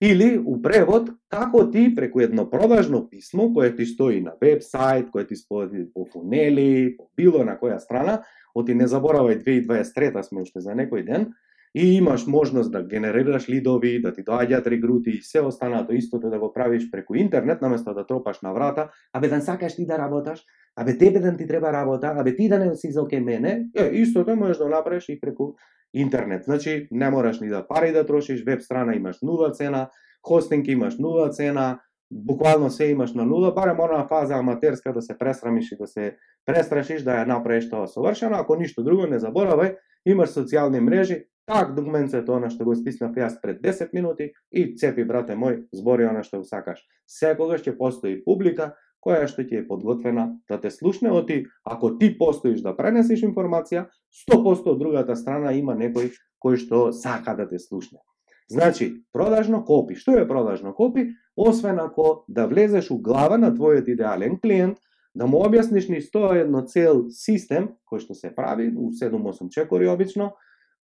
Или 0.00 0.36
у 0.38 0.56
превод, 0.60 1.10
како 1.32 1.66
ти 1.72 1.88
преку 1.96 2.20
едно 2.20 2.48
продажно 2.50 3.06
писмо 3.08 3.52
кое 3.52 3.74
ти 3.76 3.86
стои 3.86 4.20
на 4.20 4.32
веб-сайт, 4.40 5.10
кое 5.12 5.26
ти 5.26 5.36
стои 5.36 5.86
по 5.92 6.04
фунели, 6.04 6.96
по 6.96 7.08
било 7.16 7.44
на 7.44 7.58
која 7.60 7.78
страна, 7.78 8.22
оти 8.54 8.74
не 8.74 8.88
заборавај 8.88 9.40
2023 9.44 10.22
сме 10.22 10.42
уште 10.42 10.60
за 10.60 10.72
некој 10.72 11.04
ден, 11.04 11.32
и 11.76 11.94
имаш 11.96 12.26
можност 12.26 12.72
да 12.72 12.82
генерираш 12.82 13.48
лидови, 13.48 14.00
да 14.02 14.12
ти 14.12 14.24
доаѓаат 14.24 14.66
регрути 14.66 15.10
и 15.10 15.22
се 15.22 15.40
останато 15.40 15.92
истото 15.92 16.30
да 16.30 16.38
го 16.38 16.52
правиш 16.52 16.90
преку 16.90 17.14
интернет, 17.14 17.62
наместо 17.62 17.94
да 17.94 18.06
тропаш 18.06 18.40
на 18.40 18.52
врата, 18.52 18.90
абе 19.12 19.28
да 19.28 19.40
сакаш 19.40 19.76
ти 19.76 19.86
да 19.86 19.98
работаш, 19.98 20.44
А 20.76 20.84
бе 20.84 20.98
тебе 20.98 21.20
да 21.20 21.36
ти 21.36 21.46
треба 21.46 21.72
работа, 21.72 22.14
А 22.16 22.22
бе 22.24 22.36
ти 22.36 22.48
да 22.48 22.58
не 22.58 22.74
си 22.74 22.92
за 22.92 23.06
мене, 23.12 23.66
е, 23.76 23.84
истото 23.86 24.36
можеш 24.36 24.58
да 24.58 24.68
направиш 24.68 25.08
и 25.08 25.20
преку 25.20 25.52
интернет. 25.94 26.44
Значи, 26.44 26.88
не 26.90 27.10
мораш 27.10 27.40
ни 27.40 27.48
да 27.48 27.66
пари 27.68 27.92
да 27.92 28.06
трошиш, 28.06 28.44
веб 28.44 28.62
страна 28.62 28.94
имаш 28.94 29.16
нула 29.22 29.50
цена, 29.50 29.90
хостинг 30.26 30.68
имаш 30.68 30.98
нула 30.98 31.30
цена, 31.30 31.80
буквално 32.10 32.70
се 32.70 32.86
имаш 32.86 33.14
на 33.14 33.26
нула, 33.26 33.54
барем 33.54 33.80
она 33.80 34.06
фаза 34.08 34.34
аматерска 34.34 34.92
да 34.92 35.02
се 35.02 35.18
пресрамиш 35.18 35.72
и 35.72 35.76
да 35.76 35.86
се 35.86 36.16
престрашиш 36.46 37.02
да 37.02 37.10
ја 37.10 37.26
направиш 37.26 37.70
тоа 37.70 37.86
совршено, 37.86 38.36
ако 38.36 38.56
ништо 38.56 38.82
друго 38.82 39.06
не 39.06 39.18
заборавај, 39.18 39.76
имаш 40.06 40.30
социјални 40.30 40.80
мрежи, 40.80 41.26
так 41.46 41.74
документцето 41.74 42.34
она 42.34 42.50
што 42.50 42.64
го 42.66 42.74
стиснав 42.74 43.14
јас 43.14 43.38
пред 43.42 43.62
10 43.62 43.94
минути 43.94 44.32
и 44.50 44.74
цепи 44.76 45.04
брате 45.04 45.36
мој, 45.38 45.66
збори 45.72 46.08
она 46.10 46.22
што 46.26 46.42
го 46.42 46.44
сакаш. 46.44 46.82
Секогаш 47.06 47.62
ќе 47.62 47.76
постои 47.78 48.18
публика 48.24 48.74
која 49.06 49.28
што 49.30 49.46
ќе 49.46 49.62
е 49.62 49.66
подготвена 49.68 50.26
да 50.50 50.58
те 50.60 50.70
слушне, 50.70 51.10
оти 51.10 51.44
ако 51.64 51.94
ти 51.98 52.10
постоиш 52.18 52.60
да 52.66 52.74
пренесеш 52.74 53.22
информација, 53.22 53.86
100% 54.26 54.74
од 54.74 54.78
другата 54.78 55.16
страна 55.16 55.54
има 55.54 55.78
некој 55.78 56.10
кој 56.42 56.58
што 56.58 56.90
сака 56.92 57.36
да 57.38 57.46
те 57.48 57.58
слушне. 57.62 58.02
Значи, 58.50 59.02
продажно 59.12 59.64
копи. 59.64 59.94
Што 59.94 60.18
е 60.18 60.28
продажно 60.28 60.74
копи? 60.74 61.10
Освен 61.36 61.80
ако 61.80 62.24
да 62.28 62.46
влезеш 62.46 62.90
у 62.90 62.98
глава 62.98 63.38
на 63.38 63.50
твојот 63.54 63.88
идеален 63.90 64.38
клиент, 64.42 64.78
да 65.14 65.26
му 65.26 65.42
објасниш 65.46 65.88
ни 65.90 65.98
101 66.02 66.66
цел 66.66 67.06
систем, 67.10 67.74
кој 67.90 68.02
што 68.04 68.14
се 68.14 68.34
прави, 68.34 68.68
у 68.70 68.90
7-8 68.90 69.50
чекори 69.50 69.88
обично, 69.88 70.34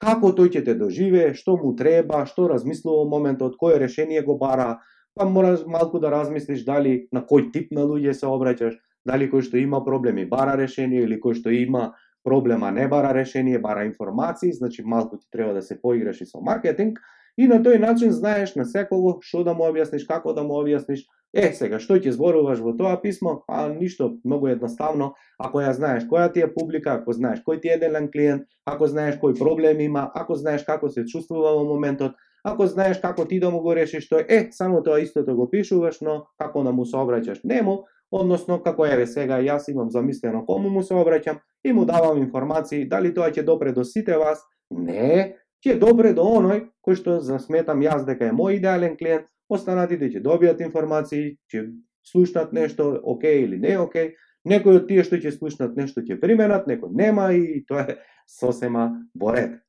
како 0.03 0.33
тој 0.35 0.51
ќе 0.57 0.65
те 0.67 0.75
доживее, 0.75 1.33
што 1.39 1.55
му 1.57 1.77
треба, 1.79 2.25
што 2.27 2.49
размислува 2.51 3.07
моментот, 3.09 3.55
кое 3.61 3.79
решение 3.79 4.23
го 4.27 4.35
бара, 4.39 4.81
па 5.15 5.29
мораш 5.29 5.63
малку 5.67 6.01
да 6.03 6.11
размислиш 6.11 6.65
дали 6.67 7.07
на 7.13 7.23
кој 7.23 7.53
тип 7.55 7.71
на 7.77 7.87
луѓе 7.87 8.15
се 8.19 8.27
обраќаш, 8.27 8.79
дали 9.07 9.29
кој 9.31 9.47
што 9.47 9.61
има 9.61 9.83
проблеми 9.85 10.25
бара 10.27 10.57
решение 10.59 11.05
или 11.07 11.21
кој 11.23 11.39
што 11.39 11.55
има 11.55 11.93
проблема 12.25 12.71
не 12.71 12.89
бара 12.89 13.15
решение, 13.15 13.59
бара 13.59 13.87
информации, 13.87 14.53
значи 14.53 14.83
малку 14.83 15.19
ти 15.19 15.27
треба 15.31 15.55
да 15.55 15.63
се 15.63 15.81
поиграш 15.81 16.21
и 16.21 16.27
со 16.27 16.41
маркетинг 16.41 16.99
и 17.37 17.47
на 17.47 17.63
тој 17.63 17.79
начин 17.79 18.13
знаеш 18.13 18.55
на 18.57 18.65
секого 18.65 19.19
што 19.23 19.45
да 19.45 19.55
му 19.55 19.71
објасниш, 19.71 20.07
како 20.07 20.35
да 20.35 20.43
му 20.43 20.59
објасниш. 20.63 21.07
Е, 21.33 21.53
сега 21.57 21.79
што 21.81 21.97
ќе 21.97 22.13
зборуваш 22.13 22.61
во 22.61 22.75
тоа 22.77 22.99
писмо? 23.01 23.41
А 23.49 23.69
ништо, 23.69 24.19
многу 24.25 24.51
едноставно. 24.53 25.15
Ако 25.39 25.63
ја 25.65 25.73
знаеш 25.73 26.05
која 26.11 26.33
ти 26.33 26.45
е 26.45 26.53
публика, 26.55 26.99
ако 27.01 27.13
знаеш 27.13 27.41
кој 27.47 27.63
ти 27.63 27.73
е 27.73 27.79
делен 27.79 28.11
клиент, 28.13 28.45
ако 28.67 28.87
знаеш 28.87 29.17
кој 29.17 29.39
проблем 29.39 29.81
има, 29.81 30.11
ако 30.15 30.35
знаеш 30.35 30.65
како 30.69 30.89
се 30.93 31.07
чувствува 31.09 31.57
во 31.57 31.65
моментот, 31.65 32.13
Ако 32.45 32.67
знаеш 32.67 32.99
како 32.99 33.25
ти 33.25 33.39
да 33.41 33.51
му 33.51 33.61
го 33.63 33.75
решиш 33.75 34.09
тој, 34.11 34.25
е, 34.29 34.49
само 34.51 34.83
тоа 34.83 34.99
истото 35.01 35.35
го 35.39 35.47
пишуваш, 35.51 36.01
но 36.03 36.25
како 36.39 36.65
да 36.67 36.73
му 36.75 36.85
се 36.85 36.97
обраќаш 36.99 37.45
нему, 37.47 37.85
односно 38.11 38.59
како 38.63 38.87
еве 38.87 39.07
сега 39.07 39.39
јас 39.39 39.71
имам 39.71 39.91
замислено 39.91 40.43
кому 40.47 40.71
му 40.71 40.83
се 40.83 40.95
обраќам 40.95 41.39
и 41.65 41.73
му 41.73 41.85
давам 41.87 42.19
информации, 42.19 42.89
дали 42.89 43.15
тоа 43.15 43.31
ќе 43.31 43.47
допре 43.47 43.73
до 43.73 43.85
сите 43.85 44.19
вас? 44.19 44.43
Не, 44.71 45.37
ќе 45.63 45.79
допре 45.79 46.13
до 46.19 46.27
оној 46.27 46.67
кој 46.83 46.99
што 46.99 47.21
засметам 47.21 47.81
јас 47.81 48.03
дека 48.07 48.27
е 48.27 48.35
мој 48.35 48.59
идеален 48.59 48.99
клиент, 48.99 49.31
останатите 49.53 50.11
ќе 50.11 50.25
добијат 50.25 50.61
информации, 50.65 51.37
ќе 51.53 51.69
слушнат 52.07 52.53
нешто 52.53 52.89
окей 53.03 53.45
или 53.45 53.61
не 53.61 53.77
окей, 53.79 54.15
некои 54.45 54.81
од 54.81 54.89
тие 54.89 55.05
што 55.07 55.21
ќе 55.21 55.35
слушнат 55.37 55.77
нешто 55.79 56.03
ќе 56.03 56.19
применат, 56.21 56.67
некој 56.67 56.93
нема 56.93 57.31
и 57.37 57.63
тоа 57.69 57.87
е 57.87 57.99
сосема 58.27 58.91
во 59.15 59.37
ред. 59.37 59.61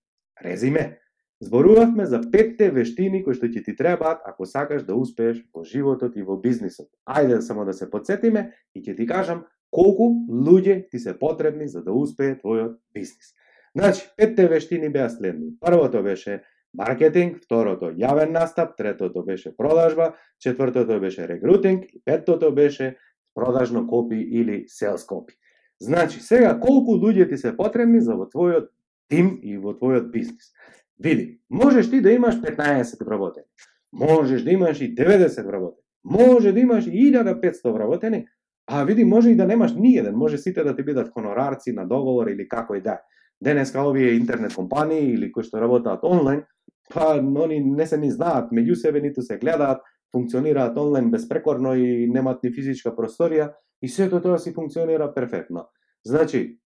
Резиме, 0.44 1.04
Зборувавме 1.44 2.06
за 2.06 2.22
петте 2.32 2.70
вештини 2.72 3.20
кои 3.24 3.36
што 3.36 3.50
ќе 3.52 3.64
ти 3.66 3.74
требаат 3.76 4.22
ако 4.30 4.46
сакаш 4.48 4.86
да 4.88 4.96
успееш 4.96 5.42
во 5.52 5.66
животот 5.68 6.16
и 6.16 6.24
во 6.24 6.38
бизнисот. 6.40 6.88
Ајде 7.04 7.42
само 7.42 7.66
да 7.68 7.74
се 7.74 7.90
подсетиме 7.92 8.54
и 8.76 8.80
ќе 8.80 8.96
ти 8.96 9.08
кажам 9.10 9.44
колку 9.74 10.08
луѓе 10.30 10.88
ти 10.90 11.00
се 11.00 11.18
потребни 11.20 11.68
за 11.68 11.84
да 11.84 11.92
успее 11.92 12.38
твојот 12.40 12.78
бизнис. 12.96 13.34
Значи, 13.76 14.08
петте 14.16 14.48
вештини 14.48 14.90
беа 14.90 15.10
следни. 15.10 15.52
Првото 15.60 16.04
беше 16.04 16.44
маркетинг, 16.74 17.38
второто 17.44 17.92
јавен 17.92 18.32
настап, 18.32 18.78
третото 18.78 19.24
беше 19.24 19.56
продажба, 19.58 20.14
четвртото 20.40 21.00
беше 21.00 21.28
регрутинг 21.28 21.86
и 21.94 22.02
петтото 22.06 22.54
беше 22.54 22.98
продажно 23.36 23.88
копи 23.88 24.16
или 24.16 24.64
селс 24.68 25.06
копи. 25.06 25.34
Значи, 25.82 26.20
сега 26.20 26.60
колку 26.60 26.98
луѓе 26.98 27.30
ти 27.30 27.38
се 27.38 27.58
потребни 27.58 28.02
за 28.02 28.16
во 28.16 28.30
твојот 28.32 28.70
тим 29.10 29.40
и 29.44 29.58
во 29.58 29.74
твојот 29.74 30.12
бизнис. 30.12 30.54
Види, 31.00 31.40
можеш 31.50 31.90
ти 31.90 32.02
да 32.02 32.12
имаш 32.12 32.36
15 32.42 33.06
вработени, 33.06 33.46
можеш 33.92 34.44
да 34.44 34.52
имаш 34.52 34.82
и 34.82 34.96
90 34.96 35.46
вработени, 35.46 35.84
може 36.04 36.52
да 36.52 36.60
имаш 36.60 36.88
и 36.88 37.14
1500 37.14 37.72
вработени, 37.72 38.28
а 38.68 38.84
види, 38.86 39.04
може 39.04 39.30
и 39.30 39.36
да 39.36 39.46
немаш 39.46 39.74
ни 39.74 39.98
еден, 39.98 40.16
може 40.16 40.38
сите 40.38 40.64
да 40.64 40.76
ти 40.76 40.84
бидат 40.84 41.10
хонорарци 41.10 41.74
на 41.74 41.88
договор 41.88 42.28
или 42.28 42.48
како 42.48 42.76
и 42.76 42.82
да. 42.82 43.02
Денеска 43.42 43.84
овие 43.84 44.14
интернет 44.14 44.56
компании 44.56 45.14
или 45.14 45.32
кои 45.32 45.44
што 45.44 45.60
работаат 45.60 46.04
онлайн, 46.04 46.46
па 46.90 47.16
они 47.18 47.60
не 47.60 47.88
се 47.88 47.98
ни 47.98 48.12
знаат 48.12 48.52
меѓу 48.52 48.76
себе, 48.76 49.02
ниту 49.02 49.22
се 49.22 49.38
гледаат, 49.38 49.82
функционираат 50.12 50.78
онлайн 50.78 51.12
безпрекорно 51.12 51.76
и 51.76 52.08
немаат 52.08 52.44
ни 52.44 52.52
физичка 52.52 52.92
просторија 52.92 53.54
и 53.82 53.90
сето 53.90 54.22
тоа 54.22 54.40
си 54.40 54.54
функционира 54.54 55.14
перфектно. 55.14 55.70
Значи, 56.06 56.60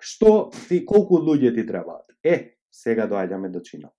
што 0.00 0.50
ти 0.68 0.84
колку 0.86 1.18
луѓе 1.18 1.54
ти 1.54 1.66
требаат? 1.66 2.06
Е, 2.24 2.58
Сега 2.70 3.08
доаѓаме 3.08 3.50
до 3.50 3.60
чинот. 3.60 3.94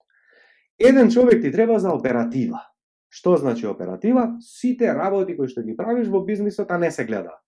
Еден 0.80 1.10
човек 1.12 1.42
ти 1.42 1.52
треба 1.52 1.80
за 1.80 1.92
оператива. 1.92 2.62
Што 3.10 3.36
значи 3.38 3.68
оператива? 3.68 4.38
Сите 4.40 4.94
работи 4.94 5.36
кои 5.38 5.50
што 5.50 5.64
ги 5.66 5.76
правиш 5.76 6.08
во 6.08 6.22
бизнисот, 6.26 6.72
а 6.72 6.78
не 6.78 6.92
се 6.92 7.06
гледаат. 7.06 7.42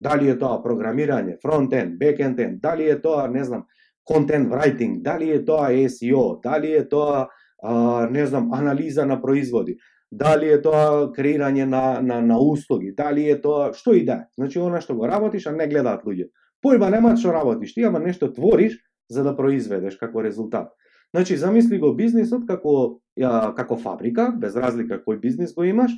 Дали 0.00 0.30
е 0.32 0.38
тоа 0.38 0.62
програмирање, 0.64 1.36
фронтен 1.42 1.96
бекенен 1.98 2.58
дали 2.60 2.88
е 2.90 2.96
тоа, 3.00 3.28
не 3.28 3.44
знам, 3.44 3.66
контент 4.06 4.48
writing, 4.52 5.02
дали 5.02 5.30
е 5.30 5.44
тоа 5.44 5.70
SEO, 5.70 6.40
дали 6.42 6.72
е 6.72 6.88
тоа, 6.88 7.28
а, 7.62 8.08
не 8.10 8.26
знам, 8.26 8.52
анализа 8.52 9.06
на 9.06 9.20
производи, 9.22 9.76
дали 10.12 10.52
е 10.52 10.60
тоа 10.62 11.10
креирање 11.12 11.66
на, 11.66 12.00
на, 12.00 12.20
на 12.20 12.38
услуги, 12.38 12.94
дали 12.96 13.28
е 13.30 13.40
тоа, 13.40 13.72
што 13.74 13.94
и 13.94 14.04
да 14.04 14.12
е. 14.12 14.26
Значи, 14.38 14.58
она 14.62 14.80
што 14.80 14.94
го 14.94 15.08
работиш, 15.10 15.46
а 15.46 15.52
не 15.52 15.66
гледаат 15.66 16.06
луѓе. 16.06 16.30
Појба 16.64 16.90
нема 16.90 17.16
што 17.16 17.34
работиш, 17.34 17.74
ти 17.74 17.84
ама 17.84 17.98
нешто 17.98 18.30
твориш, 18.32 18.78
за 19.08 19.22
да 19.22 19.36
произведеш 19.36 19.96
како 19.96 20.22
резултат. 20.22 20.70
Значи, 21.14 21.36
замисли 21.36 21.78
го 21.78 21.92
бизнисот 21.94 22.46
како, 22.46 23.00
а, 23.22 23.54
како 23.54 23.76
фабрика, 23.76 24.30
без 24.38 24.56
разлика 24.56 25.00
кој 25.02 25.20
бизнис 25.20 25.54
го 25.54 25.64
имаш. 25.64 25.92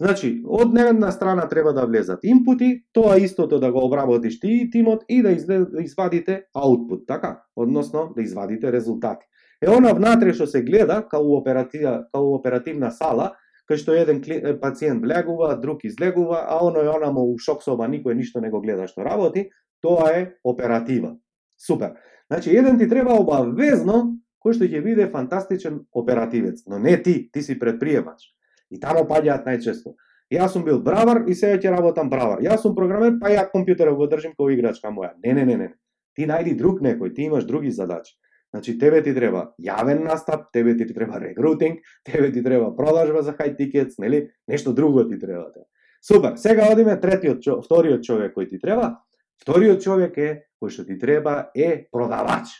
Значи, 0.00 0.42
од 0.46 0.78
една 0.78 1.12
страна 1.12 1.48
треба 1.48 1.72
да 1.72 1.86
влезат 1.86 2.20
импути, 2.24 2.84
тоа 2.92 3.16
истото 3.18 3.60
да 3.60 3.72
го 3.72 3.84
обработиш 3.84 4.40
ти 4.40 4.48
и 4.48 4.70
тимот 4.70 5.04
и 5.08 5.22
да, 5.22 5.34
да 5.66 5.82
извадите 5.82 6.44
аутпут, 6.54 7.06
така? 7.06 7.42
Односно, 7.56 8.12
да 8.16 8.22
извадите 8.22 8.72
резултати. 8.72 9.26
Е, 9.62 9.70
она 9.70 9.94
внатре 9.94 10.34
што 10.34 10.46
се 10.46 10.62
гледа, 10.62 11.02
као, 11.08 11.36
оперативна, 11.38 12.04
као 12.12 12.34
оперативна 12.34 12.90
сала, 12.90 13.32
кај 13.70 13.80
што 13.80 13.94
еден 13.96 14.20
пациент 14.60 15.04
влегува, 15.04 15.54
друг 15.60 15.84
излегува, 15.84 16.44
а 16.48 16.60
оно 16.64 16.82
е 16.84 16.88
она 16.88 17.12
му 17.12 17.30
у 17.32 17.38
шок 17.38 17.62
соба, 17.62 17.88
никој 17.88 18.14
ништо 18.14 18.40
не 18.40 18.50
го 18.50 18.60
гледа 18.60 18.88
што 18.88 19.04
работи, 19.04 19.48
тоа 19.80 20.10
е 20.12 20.34
оператива. 20.44 21.16
Супер. 21.58 21.94
Значи, 22.28 22.56
еден 22.56 22.78
ти 22.78 22.88
треба 22.88 23.16
обавезно 23.16 24.18
кој 24.44 24.58
што 24.58 24.68
ќе 24.68 24.84
биде 24.84 25.08
фантастичен 25.08 25.86
оперативец, 25.92 26.66
но 26.68 26.78
не 26.78 27.00
ти, 27.02 27.30
ти 27.32 27.42
си 27.42 27.58
предприемач. 27.58 28.33
И 28.74 28.80
тамо 28.82 29.06
паѓаат 29.06 29.46
најчесто. 29.46 29.94
Јас 30.34 30.56
сум 30.56 30.64
бил 30.66 30.80
бравар 30.82 31.24
и 31.28 31.34
сега 31.38 31.60
ќе 31.60 31.72
работам 31.76 32.10
бравар. 32.10 32.42
Јас 32.42 32.64
сум 32.64 32.74
програмер, 32.74 33.18
па 33.20 33.30
ја 33.30 33.46
компјутерот 33.52 33.96
го 33.98 34.08
држим 34.10 34.34
како 34.34 34.50
играчка 34.50 34.90
моја. 34.90 35.12
Не, 35.22 35.34
не, 35.38 35.44
не, 35.46 35.56
не. 35.60 35.68
Ти 36.16 36.26
најди 36.26 36.56
друг 36.58 36.80
некој, 36.82 37.14
ти 37.14 37.28
имаш 37.28 37.46
други 37.46 37.70
задачи. 37.70 38.16
Значи, 38.54 38.76
тебе 38.78 39.02
ти 39.02 39.14
треба 39.14 39.48
јавен 39.58 40.04
настап, 40.06 40.50
тебе 40.52 40.76
ти 40.78 40.86
треба 40.86 41.20
рекрутинг, 41.20 41.80
тебе 42.04 42.32
ти 42.32 42.42
треба 42.42 42.70
продажба 42.76 43.22
за 43.22 43.32
high 43.32 43.56
тикетс, 43.56 43.98
нели? 43.98 44.28
Нешто 44.48 44.72
друго 44.72 45.04
ти 45.08 45.18
треба. 45.18 45.50
Да. 45.54 45.64
Супер. 46.00 46.36
Сега 46.36 46.68
одиме 46.72 47.00
третиот, 47.00 47.42
вториот 47.64 48.04
човек 48.04 48.36
кој 48.36 48.50
ти 48.50 48.58
треба. 48.58 49.00
Вториот 49.42 49.82
човек 49.82 50.18
е 50.18 50.30
кој 50.62 50.70
што 50.70 50.84
ти 50.84 50.98
треба 50.98 51.50
е 51.54 51.88
продавач. 51.90 52.52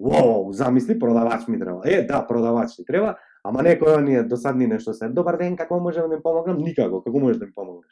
Воу, 0.00 0.52
замисли 0.52 0.98
продавач 0.98 1.46
ми 1.48 1.58
треба. 1.58 1.82
Е, 1.84 2.02
да, 2.02 2.22
продавач 2.26 2.76
ти 2.76 2.84
треба, 2.84 3.18
ама 3.48 3.64
некој 3.64 3.96
оние 3.96 4.22
досадни 4.22 4.66
нешто 4.68 4.94
се. 4.94 5.08
Добар 5.08 5.38
ден, 5.40 5.56
како 5.56 5.80
можам 5.80 6.08
да 6.08 6.20
им 6.20 6.22
помогнам? 6.22 6.60
Никако, 6.62 7.02
како 7.02 7.18
можеш 7.18 7.40
да 7.40 7.48
им 7.48 7.52
помогнеш? 7.56 7.88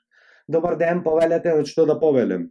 добар 0.49 0.77
ден, 0.77 1.03
повелете, 1.03 1.53
значи 1.55 1.73
што 1.73 1.87
да 1.87 1.99
повелем? 2.01 2.51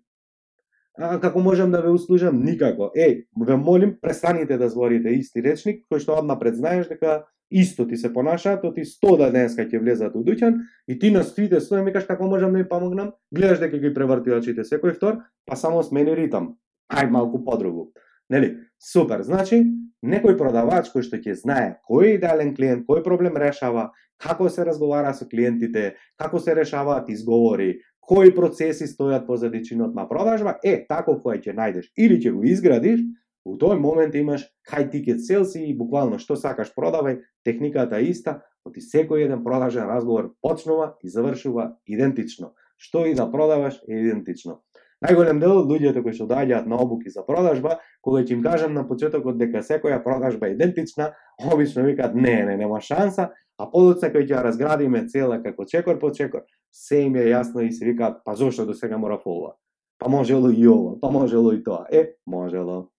А, 0.95 1.19
како 1.19 1.39
можам 1.43 1.71
да 1.71 1.81
ве 1.83 1.91
услужам? 1.91 2.41
Никако. 2.43 2.91
Е, 2.95 3.25
ве 3.35 3.55
молим, 3.55 3.95
престаните 4.01 4.57
да 4.57 4.69
зборите 4.69 5.11
исти 5.15 5.43
речник, 5.43 5.83
кој 5.91 6.03
што 6.03 6.19
однапред 6.19 6.55
знаеш 6.55 6.87
дека 6.87 7.25
исто 7.51 7.85
ти 7.87 7.97
се 7.97 8.13
понашаат, 8.13 8.61
то 8.61 8.73
ти 8.73 8.85
100 8.85 9.17
да 9.17 9.31
денеска 9.31 9.67
ќе 9.67 9.79
влезат 9.79 10.15
у 10.15 10.23
дуќан 10.23 10.63
и 10.87 10.99
ти 10.99 11.11
на 11.11 11.23
стоите 11.23 11.59
стоја 11.59 11.83
ми 11.83 11.93
кажеш 11.93 12.07
како 12.07 12.27
можам 12.27 12.53
да 12.53 12.59
им 12.59 12.69
помогнам, 12.69 13.11
гледаш 13.31 13.59
дека 13.59 13.77
ги 13.77 13.93
преврти 13.93 14.31
очите 14.31 14.63
секој 14.63 14.95
втор, 14.95 15.21
па 15.45 15.55
само 15.55 15.83
смени 15.83 16.15
ритам. 16.15 16.55
Ај 16.91 17.09
малку 17.11 17.43
подругу. 17.43 17.91
Нели? 18.29 18.57
Супер. 18.79 19.21
Значи, 19.21 19.63
некој 20.05 20.37
продавач 20.37 20.91
кој 20.93 21.05
што 21.07 21.19
ќе 21.21 21.35
знае 21.41 21.67
кој 21.89 22.11
е 22.11 22.15
идеален 22.19 22.53
клиент, 22.55 22.85
кој 22.87 23.03
проблем 23.03 23.37
решава, 23.41 23.89
како 24.21 24.49
се 24.49 24.65
разговара 24.67 25.13
со 25.13 25.27
клиентите, 25.27 25.95
како 26.17 26.39
се 26.39 26.55
решаваат 26.55 27.09
изговори, 27.09 27.81
кои 28.05 28.33
процеси 28.35 28.87
стојат 28.87 29.25
позади 29.27 29.63
чинот 29.65 29.95
на 29.95 30.07
продажба, 30.09 30.59
е, 30.63 30.85
тако 30.89 31.17
кој 31.23 31.41
ќе 31.41 31.55
најдеш 31.57 31.91
или 31.97 32.19
ќе 32.21 32.33
го 32.35 32.45
изградиш, 32.45 33.01
у 33.45 33.57
тој 33.61 33.79
момент 33.79 34.15
имаш 34.15 34.45
high 34.71 34.89
ticket 34.89 35.21
sales 35.21 35.55
и 35.57 35.73
буквално 35.77 36.19
што 36.21 36.35
сакаш 36.35 36.73
продавај, 36.77 37.21
техниката 37.45 38.01
е 38.01 38.11
иста, 38.11 38.41
оти 38.65 38.81
секој 38.81 39.25
еден 39.25 39.43
продажен 39.43 39.89
разговор 39.89 40.33
почнува 40.41 40.95
и 41.03 41.09
завршува 41.09 41.75
идентично. 41.85 42.53
Што 42.77 43.05
и 43.05 43.13
да 43.15 43.29
продаваш 43.31 43.81
е 43.87 44.01
идентично. 44.01 44.61
Најголем 45.05 45.37
дел 45.37 45.59
луѓето 45.69 46.01
кои 46.01 46.15
што 46.17 46.25
доаѓаат 46.29 46.65
на 46.65 46.79
обуки 46.81 47.11
за 47.13 47.21
продажба, 47.25 47.75
кога 48.01 48.23
ќе 48.23 48.33
им 48.33 48.41
кажам 48.41 48.73
на 48.73 48.85
почетокот 48.89 49.37
дека 49.37 49.61
секоја 49.61 49.99
продажба 50.01 50.47
е 50.47 50.55
идентична, 50.55 51.11
обично 51.51 51.83
викаат 51.85 52.15
не, 52.15 52.33
не, 52.47 52.55
нема 52.57 52.79
шанса, 52.81 53.27
а 53.59 53.67
подоцна 53.69 54.09
кој 54.09 54.25
ќе 54.25 54.33
ја 54.33 54.41
разградиме 54.47 55.03
цела 55.11 55.37
како 55.43 55.67
чекор 55.69 55.99
по 56.01 56.09
чекор, 56.09 56.47
се 56.73 57.03
им 57.05 57.19
е 57.21 57.27
јасно 57.29 57.67
и 57.67 57.71
се 57.71 57.85
викаат, 57.91 58.23
па 58.25 58.33
зошто 58.35 58.65
до 58.65 58.73
сега 58.73 58.97
мора 58.97 59.19
фолва? 59.21 59.53
Па 59.99 60.09
можело 60.09 60.49
и 60.49 60.67
ова, 60.67 60.97
па 61.01 61.11
можело 61.11 61.53
и 61.53 61.61
тоа. 61.63 61.85
Е, 61.91 62.17
можело. 62.25 62.89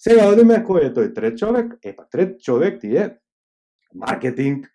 Сега 0.00 0.30
одиме 0.32 0.62
кој 0.64 0.88
е 0.88 0.94
тој 0.96 1.12
трет 1.14 1.38
човек? 1.38 1.76
Е, 1.84 1.92
па 1.92 2.08
трет 2.08 2.40
човек 2.40 2.80
ти 2.80 2.96
е 2.96 3.10
маркетинг. 3.94 4.70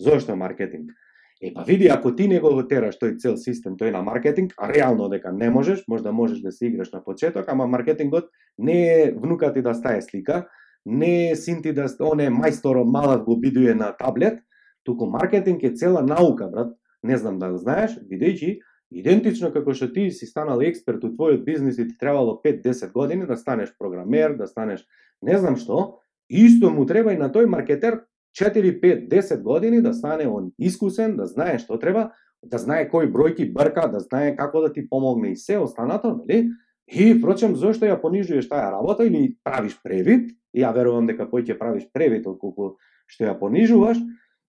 Зошто 0.00 0.36
маркетинг? 0.36 0.96
Е, 1.42 1.52
па 1.54 1.62
види, 1.62 1.88
ако 1.88 2.14
ти 2.16 2.28
не 2.28 2.40
го 2.40 2.54
тераш 2.68 2.98
тој 3.02 3.18
цел 3.18 3.36
систем, 3.36 3.74
тој 3.76 3.90
на 3.90 4.02
маркетинг, 4.02 4.54
а 4.56 4.70
реално 4.72 5.08
дека 5.08 5.32
не 5.32 5.50
можеш, 5.50 5.84
може 5.88 6.02
да 6.02 6.12
можеш 6.12 6.40
да 6.40 6.52
се 6.52 6.66
играш 6.66 6.92
на 6.92 7.04
почеток, 7.04 7.48
ама 7.48 7.66
маркетингот 7.66 8.30
не 8.58 9.02
е 9.02 9.12
внука 9.12 9.52
ти 9.52 9.62
да 9.62 9.74
стае 9.74 10.02
слика, 10.02 10.46
не 10.86 11.30
е 11.30 11.36
син 11.36 11.62
ти 11.62 11.72
да 11.72 11.86
оне 12.00 12.30
мајсторо 12.30 12.84
малат 12.84 13.24
го 13.24 13.36
бидуе 13.40 13.74
на 13.74 13.96
таблет, 13.96 14.38
туку 14.84 15.06
маркетинг 15.06 15.62
е 15.62 15.74
цела 15.74 16.02
наука, 16.02 16.48
брат. 16.52 16.72
Не 17.02 17.16
знам 17.16 17.38
да 17.38 17.56
знаеш, 17.58 17.98
бидејќи 17.98 18.60
Идентично 18.92 19.48
како 19.52 19.72
што 19.72 19.88
ти 19.92 20.10
си 20.12 20.26
станал 20.28 20.60
експерт 20.60 21.04
у 21.06 21.10
твојот 21.14 21.46
бизнис 21.46 21.78
и 21.80 21.86
ти 21.88 21.96
требало 21.96 22.36
5-10 22.44 22.92
години 22.92 23.26
да 23.26 23.38
станеш 23.40 23.72
програмер, 23.78 24.36
да 24.36 24.46
станеш 24.46 24.84
не 25.22 25.38
знам 25.38 25.56
што, 25.56 26.02
исто 26.28 26.70
му 26.70 26.84
треба 26.86 27.14
и 27.14 27.20
на 27.20 27.30
тој 27.32 27.48
маркетер 27.48 28.02
4, 28.38 28.80
5, 28.80 29.08
10 29.08 29.42
години 29.42 29.82
да 29.82 29.94
стане 29.94 30.26
он 30.26 30.52
искусен, 30.58 31.16
да 31.16 31.26
знае 31.26 31.58
што 31.58 31.78
треба, 31.78 32.12
да 32.42 32.58
знае 32.58 32.88
кои 32.88 33.06
бројки 33.06 33.52
брка, 33.52 33.88
да 33.88 34.00
знае 34.00 34.36
како 34.36 34.60
да 34.60 34.72
ти 34.72 34.88
помогне 34.88 35.32
и 35.32 35.36
се 35.36 35.58
останато, 35.58 36.16
нели? 36.16 36.48
И, 36.88 37.14
впрочем, 37.14 37.54
зошто 37.56 37.86
ја 37.86 38.00
понижуваш 38.00 38.48
таа 38.48 38.72
работа 38.72 39.04
или 39.06 39.36
правиш 39.44 39.78
превид, 39.84 40.32
ја 40.56 40.72
верувам 40.74 41.06
дека 41.06 41.28
поќе 41.30 41.58
правиш 41.58 41.86
превид 41.92 42.26
отколку 42.26 42.76
што 43.06 43.28
ја 43.28 43.38
понижуваш, 43.38 44.00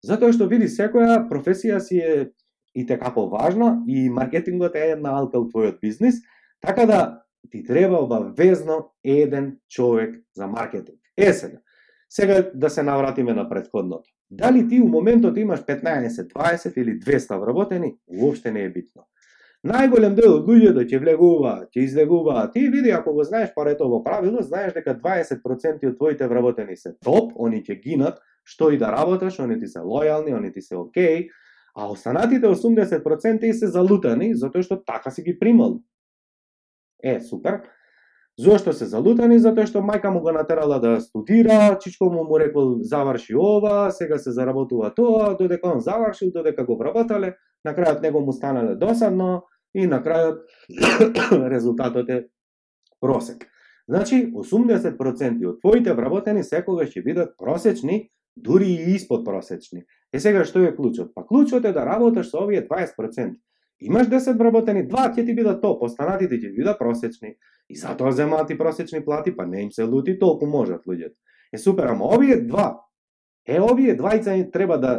затоа 0.02 0.32
што 0.32 0.48
види 0.50 0.70
секоја 0.70 1.26
професија 1.28 1.78
си 1.80 1.98
е 1.98 2.30
и 2.74 2.86
те 2.86 2.96
како 2.98 3.28
важна 3.28 3.82
и 3.86 4.08
маркетингот 4.08 4.74
е 4.76 4.94
една 4.96 5.12
алка 5.18 5.38
у 5.38 5.48
твојот 5.50 5.80
бизнис, 5.82 6.22
така 6.60 6.86
да 6.86 7.22
ти 7.50 7.62
треба 7.64 8.00
обавезно 8.00 8.94
еден 9.04 9.58
човек 9.68 10.16
за 10.34 10.46
маркетинг. 10.46 10.98
Е 11.16 11.32
сега, 11.32 11.58
сега 12.12 12.50
да 12.54 12.70
се 12.70 12.82
навратиме 12.82 13.34
на 13.34 13.48
предходното. 13.48 14.10
Дали 14.30 14.68
ти 14.68 14.80
у 14.80 14.88
моментот 14.88 15.36
имаш 15.36 15.60
15, 15.60 16.08
20 16.08 16.78
или 16.78 17.00
200 17.00 17.40
вработени, 17.40 17.94
уопште 18.06 18.52
не 18.52 18.64
е 18.64 18.70
битно. 18.70 19.06
Најголем 19.64 20.16
дел 20.18 20.32
од 20.34 20.48
луѓето 20.50 20.74
да 20.74 20.82
ќе 20.84 20.98
влегуваат, 20.98 21.68
ќе 21.70 21.84
излегуваат. 21.86 22.52
Ти 22.52 22.66
види 22.68 22.90
ако 22.90 23.12
го 23.14 23.22
знаеш 23.24 23.52
паретово 23.54 24.02
правило, 24.04 24.42
знаеш 24.42 24.74
дека 24.74 24.96
20% 24.98 25.86
од 25.88 25.96
твоите 25.96 26.26
вработени 26.28 26.76
се 26.76 26.96
топ, 26.98 27.32
они 27.38 27.62
ќе 27.62 27.78
гинат, 27.80 28.18
што 28.44 28.72
и 28.74 28.78
да 28.78 28.90
работаш, 28.92 29.38
они 29.40 29.56
ти 29.60 29.70
се 29.70 29.78
лојални, 29.78 30.34
они 30.36 30.52
ти 30.52 30.60
се 30.60 30.76
окей, 30.76 31.28
а 31.74 31.86
останатите 31.88 32.46
80% 32.46 33.44
и 33.44 33.54
се 33.54 33.70
залутани 33.70 34.34
затоа 34.34 34.66
што 34.66 34.82
така 34.84 35.14
си 35.14 35.22
ги 35.22 35.38
примал. 35.38 35.78
Е, 37.02 37.20
супер. 37.20 37.62
Зошто 38.38 38.72
се 38.72 38.86
залутани? 38.88 39.36
Затоа 39.38 39.66
што 39.68 39.82
мајка 39.84 40.08
му 40.10 40.22
го 40.24 40.32
натерала 40.32 40.78
да 40.80 40.96
студира, 41.00 41.76
чичко 41.80 42.08
му 42.10 42.24
му 42.24 42.38
рекол 42.40 42.78
заврши 42.80 43.36
ова, 43.36 43.90
сега 43.90 44.18
се 44.18 44.32
заработува 44.32 44.94
тоа, 44.94 45.36
додека 45.36 45.68
он 45.68 45.80
завршил, 45.80 46.32
додека 46.32 46.64
го 46.64 46.78
вработале, 46.78 47.34
на 47.64 47.74
крајот 47.76 48.00
него 48.02 48.20
му 48.20 48.32
станале 48.32 48.74
досадно 48.76 49.42
и 49.74 49.86
на 49.86 50.00
крајот 50.02 50.40
резултатот 51.54 52.08
е 52.08 52.24
просек. 53.00 53.44
Значи, 53.88 54.24
80% 54.32 55.46
од 55.48 55.60
твоите 55.60 55.92
вработени 55.92 56.44
секогаш 56.44 56.94
ќе 56.94 57.04
бидат 57.04 57.36
просечни 57.38 58.08
дури 58.36 58.72
и 58.72 58.94
испод 58.96 59.26
просечни. 59.26 59.84
Е 60.12 60.20
сега 60.20 60.44
што 60.48 60.62
е 60.64 60.74
клучот? 60.76 61.12
Па 61.14 61.26
клучот 61.26 61.64
е 61.64 61.72
да 61.72 61.84
работиш 61.84 62.30
со 62.30 62.46
овие 62.46 62.64
20%. 62.64 63.36
Имаш 63.82 64.06
10 64.08 64.38
вработени, 64.38 64.86
два 64.86 65.08
ќе 65.10 65.24
ти 65.26 65.34
бидат 65.34 65.62
топ, 65.62 65.82
останатите 65.82 66.38
ќе 66.38 66.52
бидат 66.54 66.78
просечни. 66.78 67.34
И 67.68 67.76
затоа 67.76 68.12
земаат 68.12 68.50
и 68.50 68.58
просечни 68.58 69.02
плати, 69.04 69.34
па 69.36 69.46
не 69.46 69.62
им 69.62 69.72
се 69.72 69.84
лути 69.84 70.18
толку 70.18 70.46
можат 70.46 70.86
луѓето. 70.86 71.16
Е 71.52 71.58
супер, 71.58 71.90
ама 71.90 72.06
овие 72.14 72.40
два, 72.46 72.80
е 73.46 73.60
овие 73.60 73.96
двајца 73.98 74.36
треба 74.52 74.78
да 74.78 74.92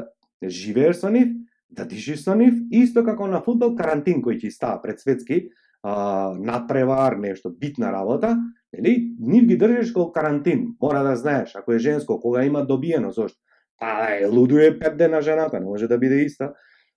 живееш 0.43 0.99
со 1.01 1.09
нив, 1.09 1.31
да 1.69 1.85
дишиш 1.85 2.23
со 2.23 2.35
нив, 2.35 2.53
исто 2.71 3.03
како 3.03 3.27
на 3.27 3.41
фудбал 3.41 3.75
карантин 3.75 4.21
кој 4.21 4.41
ќе 4.41 4.51
става 4.51 4.81
пред 4.81 4.99
светски, 4.99 5.47
а, 5.83 6.33
надпревар, 6.37 7.17
нешто 7.17 7.49
битна 7.49 7.91
работа, 7.91 8.37
нели? 8.73 9.15
Нив 9.19 9.47
ги 9.47 9.57
држиш 9.57 9.91
кол 9.91 10.11
карантин. 10.11 10.75
Мора 10.81 11.03
да 11.03 11.15
знаеш, 11.15 11.55
ако 11.55 11.73
е 11.73 11.79
женско, 11.79 12.19
кога 12.19 12.43
има 12.43 12.65
добиено, 12.65 13.11
зошто? 13.11 13.39
Па 13.79 14.07
е, 14.09 14.25
лудуе 14.27 14.79
пет 14.79 14.97
дена 14.97 15.21
жената, 15.21 15.59
не 15.59 15.65
може 15.65 15.87
да 15.87 15.97
биде 15.97 16.23
иста. 16.23 16.53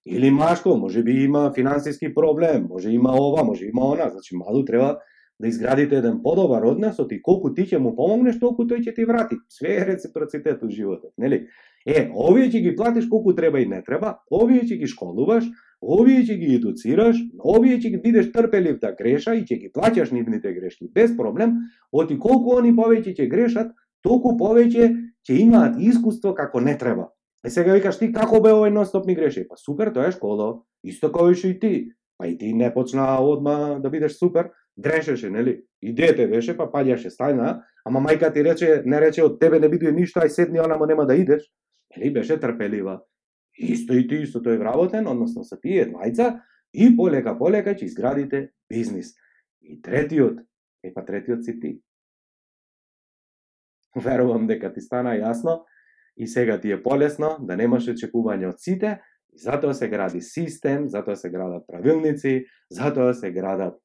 Или 0.07 0.31
машко, 0.31 0.77
може 0.77 1.03
би 1.03 1.13
има 1.25 1.53
финансиски 1.55 2.15
проблем, 2.15 2.67
може 2.71 2.91
има 2.91 3.13
ова, 3.21 3.45
може 3.45 3.67
има 3.67 3.85
она, 3.85 4.09
значи 4.11 4.37
малу 4.37 4.65
треба 4.65 4.99
да 5.41 5.49
изградите 5.49 5.97
еден 5.97 6.21
подобар 6.23 6.63
односот 6.63 7.13
и 7.13 7.23
колку 7.23 7.53
ти 7.55 7.67
ќе 7.67 7.79
му 7.79 7.93
помогнеш, 7.97 8.39
толку 8.41 8.65
тој 8.65 8.81
ќе 8.87 8.95
ти 8.95 9.05
врати. 9.05 9.37
Све 9.53 9.77
е 9.77 9.87
реципроцитет 9.87 10.63
у 10.63 10.71
животот, 10.71 11.13
нели? 11.19 11.49
Е, 11.87 12.09
овие 12.15 12.49
ќе 12.49 12.63
ги 12.63 12.77
платиш 12.77 13.09
колку 13.11 13.35
треба 13.35 13.61
и 13.61 13.67
не 13.67 13.83
треба, 13.83 14.23
овие 14.31 14.63
ќе 14.63 14.79
ги 14.79 14.87
школуваш, 14.87 15.45
овие 15.83 16.23
ќе 16.25 16.39
ги 16.39 16.55
едуцираш, 16.57 17.19
овие 17.43 17.77
ќе 17.77 17.91
ги 17.91 18.01
бидеш 18.01 18.31
трпелив 18.33 18.79
да 18.81 18.95
греша 18.97 19.35
и 19.35 19.45
ќе 19.45 19.59
ги 19.61 19.73
плаќаш 19.75 20.15
нивните 20.15 20.55
грешки 20.55 20.89
без 20.95 21.13
проблем, 21.17 21.59
оти 21.93 22.17
колку 22.19 22.57
они 22.57 22.73
повеќе 22.73 23.13
ќе 23.13 23.29
грешат, 23.29 23.75
толку 24.03 24.39
повеќе 24.39 24.89
ќе 25.27 25.41
имаат 25.43 25.77
искуство 25.83 26.33
како 26.35 26.61
не 26.61 26.79
треба. 26.79 27.11
Е 27.47 27.51
сега 27.51 27.75
викаш 27.75 27.99
ти 27.99 28.11
како 28.13 28.41
бе 28.43 28.51
овој 28.51 28.73
нонстоп 28.75 29.07
ми 29.07 29.15
греши? 29.15 29.45
Па 29.49 29.55
супер, 29.57 29.93
тоа 29.95 30.09
е 30.11 30.13
школа, 30.13 30.63
исто 30.83 31.13
како 31.13 31.31
и 31.31 31.59
ти. 31.61 31.93
Па 32.19 32.27
и 32.27 32.39
ти 32.39 32.53
не 32.55 32.73
почна 32.75 33.21
одма 33.21 33.79
да 33.79 33.91
бидеш 33.91 34.17
супер, 34.19 34.51
грешеше, 34.79 35.31
нели? 35.31 35.63
И 35.83 35.95
дете 35.95 36.27
беше, 36.27 36.57
па 36.57 36.65
паѓаше 36.67 37.13
стајна, 37.13 37.63
ама 37.85 38.01
мајка 38.01 38.33
ти 38.33 38.43
рече, 38.43 38.83
не 38.85 39.01
рече 39.01 39.23
од 39.23 39.39
тебе 39.41 39.61
не 39.61 39.69
бидуе 39.69 39.93
ништо, 39.93 40.21
ај 40.21 40.29
седни 40.29 40.59
онамо 40.59 40.87
нема 40.87 41.07
да 41.07 41.15
идеш. 41.15 41.45
Нели 41.97 42.11
беше 42.11 42.41
трпелива 42.41 43.03
исто 43.59 43.95
и 43.95 44.07
ти 44.09 44.23
исто 44.25 44.43
тој 44.45 44.59
вработен, 44.61 45.07
односно 45.09 45.45
со 45.45 45.57
тие 45.61 45.87
двајца, 45.89 46.43
и 46.73 46.91
полека 46.97 47.37
полека 47.39 47.75
ќе 47.75 47.87
изградите 47.89 48.51
бизнис. 48.69 49.15
И 49.63 49.81
третиот, 49.83 50.43
е 50.85 50.93
па 50.95 51.05
третиот 51.05 51.45
си 51.45 51.61
ти. 51.61 51.79
Верувам 53.97 54.47
дека 54.47 54.73
ти 54.73 54.81
стана 54.81 55.17
јасно 55.17 55.63
и 56.17 56.27
сега 56.27 56.61
ти 56.61 56.73
е 56.73 56.83
полесно 56.83 57.37
да 57.41 57.57
немаш 57.57 57.89
очекување 57.93 58.49
од 58.49 58.61
сите, 58.61 59.01
и 59.33 59.39
затоа 59.39 59.75
се 59.75 59.89
гради 59.89 60.21
систем, 60.21 60.89
затоа 60.89 61.17
се 61.17 61.31
градат 61.31 61.67
правилници, 61.69 62.47
затоа 62.71 63.15
се 63.15 63.31
градат 63.31 63.77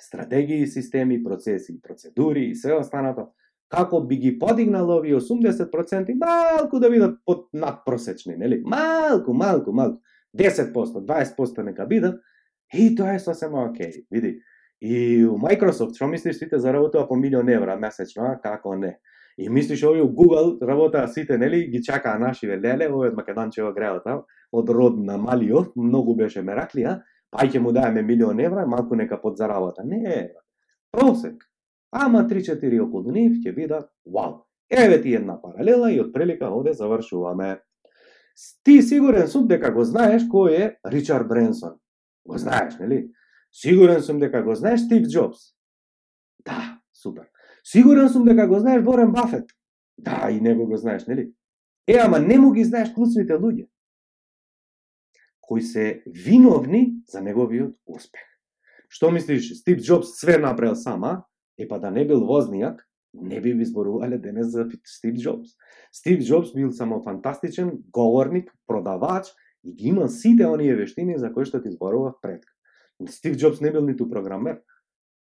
стратегии, 0.00 0.66
системи, 0.66 1.22
процеси, 1.24 1.80
процедури 1.82 2.44
и 2.50 2.54
се 2.54 2.74
останато 2.74 3.32
како 3.72 4.02
би 4.04 4.16
ги 4.16 4.38
подигнал 4.38 4.90
овие 4.98 5.16
80% 5.16 6.12
малку 6.20 6.80
да 6.80 6.90
бидат 6.90 7.18
под 7.24 7.48
надпросечни, 7.52 8.36
нели? 8.36 8.60
Малку, 8.64 9.32
малку, 9.32 9.72
малку. 9.72 10.02
10%, 10.36 10.72
20% 10.72 11.62
нека 11.62 11.86
бидат, 11.86 12.20
и 12.72 12.94
тоа 12.96 13.14
е 13.14 13.18
сосема 13.20 13.64
окей, 13.64 14.04
види. 14.10 14.40
И 14.80 15.24
у 15.24 15.36
Microsoft, 15.38 15.94
што 15.94 16.08
мислиш 16.08 16.40
сите 16.40 16.58
заработува 16.58 17.06
по 17.08 17.16
милион 17.16 17.48
евра 17.48 17.76
месечно, 17.76 18.24
а 18.32 18.40
како 18.40 18.74
не? 18.76 18.96
И 19.38 19.48
мислиш 19.48 19.82
овие 19.82 20.02
Google 20.02 20.60
работаа 20.60 21.08
сите, 21.08 21.38
нели, 21.38 21.66
ги 21.70 21.82
чакаа 21.82 22.18
нашиве 22.18 22.60
леле, 22.60 22.88
овие 22.92 23.10
од 23.10 23.16
Македончево 23.16 23.72
грео 23.72 24.00
од 24.52 24.68
род 24.68 24.98
на 24.98 25.16
Малиов, 25.16 25.72
многу 25.76 26.14
беше 26.16 26.42
мераклија, 26.42 27.00
па 27.30 27.46
ќе 27.46 27.60
му 27.60 27.72
даеме 27.72 28.02
милион 28.02 28.40
евра, 28.40 28.66
малку 28.66 28.94
нека 28.94 29.20
подзаработа. 29.20 29.84
Не, 29.84 30.32
просек. 30.92 31.48
Ама 31.92 32.26
3-4 32.28 32.80
околу 32.80 33.12
нив 33.12 33.40
ќе 33.40 33.54
видат, 33.56 33.88
вау, 34.04 34.44
еве 34.70 35.00
ти 35.02 35.14
една 35.14 35.40
паралела 35.40 35.92
и 35.92 36.00
од 36.00 36.12
прелика 36.12 36.50
оде 36.52 36.72
завршуваме. 36.72 37.60
Ти 38.64 38.82
сигурен 38.82 39.28
сум 39.28 39.48
дека 39.48 39.72
го 39.72 39.84
знаеш 39.84 40.24
кој 40.28 40.56
е 40.56 40.68
Ричард 40.88 41.28
Бренсон. 41.28 41.76
Го 42.24 42.38
знаеш, 42.38 42.78
нели? 42.80 43.10
Сигурен 43.52 44.00
сум 44.02 44.20
дека 44.20 44.42
го 44.42 44.54
знаеш 44.54 44.80
Стив 44.80 45.08
Джобс. 45.08 45.52
Да, 46.44 46.80
супер. 46.92 47.28
Сигурен 47.64 48.08
сум 48.08 48.24
дека 48.24 48.46
го 48.48 48.58
знаеш 48.58 48.82
Ворен 48.84 49.12
Бафет. 49.12 49.50
Да, 49.98 50.28
и 50.30 50.40
него 50.40 50.66
го 50.66 50.76
знаеш, 50.76 51.06
нели? 51.06 51.32
Е, 51.86 51.98
ама 52.00 52.18
не 52.18 52.38
му 52.38 52.52
ги 52.52 52.64
знаеш 52.64 52.92
клучните 52.94 53.32
луѓе 53.32 53.68
кои 55.52 55.62
се 55.62 56.02
виновни 56.06 56.94
за 57.08 57.20
неговиот 57.20 57.74
успех. 57.86 58.24
Што 58.88 59.10
мислиш, 59.12 59.50
Стив 59.58 59.82
Джобс 59.84 60.14
све 60.16 60.38
направил 60.38 60.76
сама, 60.80 61.26
е 61.58 61.66
па 61.68 61.76
да 61.80 61.90
не 61.90 62.06
бил 62.08 62.22
вознијак, 62.24 62.78
не 63.12 63.40
би 63.40 63.52
ви 63.52 63.64
зборувале 63.68 64.16
денес 64.18 64.48
за 64.48 64.64
Стив 64.84 65.18
Джобс. 65.20 65.50
Стив 65.92 66.22
Джобс 66.24 66.54
бил 66.54 66.70
само 66.72 67.02
фантастичен 67.02 67.72
говорник, 67.92 68.48
продавач 68.66 69.28
и 69.64 69.74
ги 69.74 69.88
имал 69.88 70.08
сите 70.08 70.46
оние 70.46 70.76
вештини 70.76 71.18
за 71.18 71.32
кои 71.32 71.44
што 71.44 71.60
ти 71.60 71.70
зборував 71.70 72.16
пред. 72.22 72.48
Стив 73.08 73.36
Джобс 73.36 73.60
не 73.60 73.70
бил 73.70 73.84
ниту 73.84 74.08
програмер. 74.08 74.62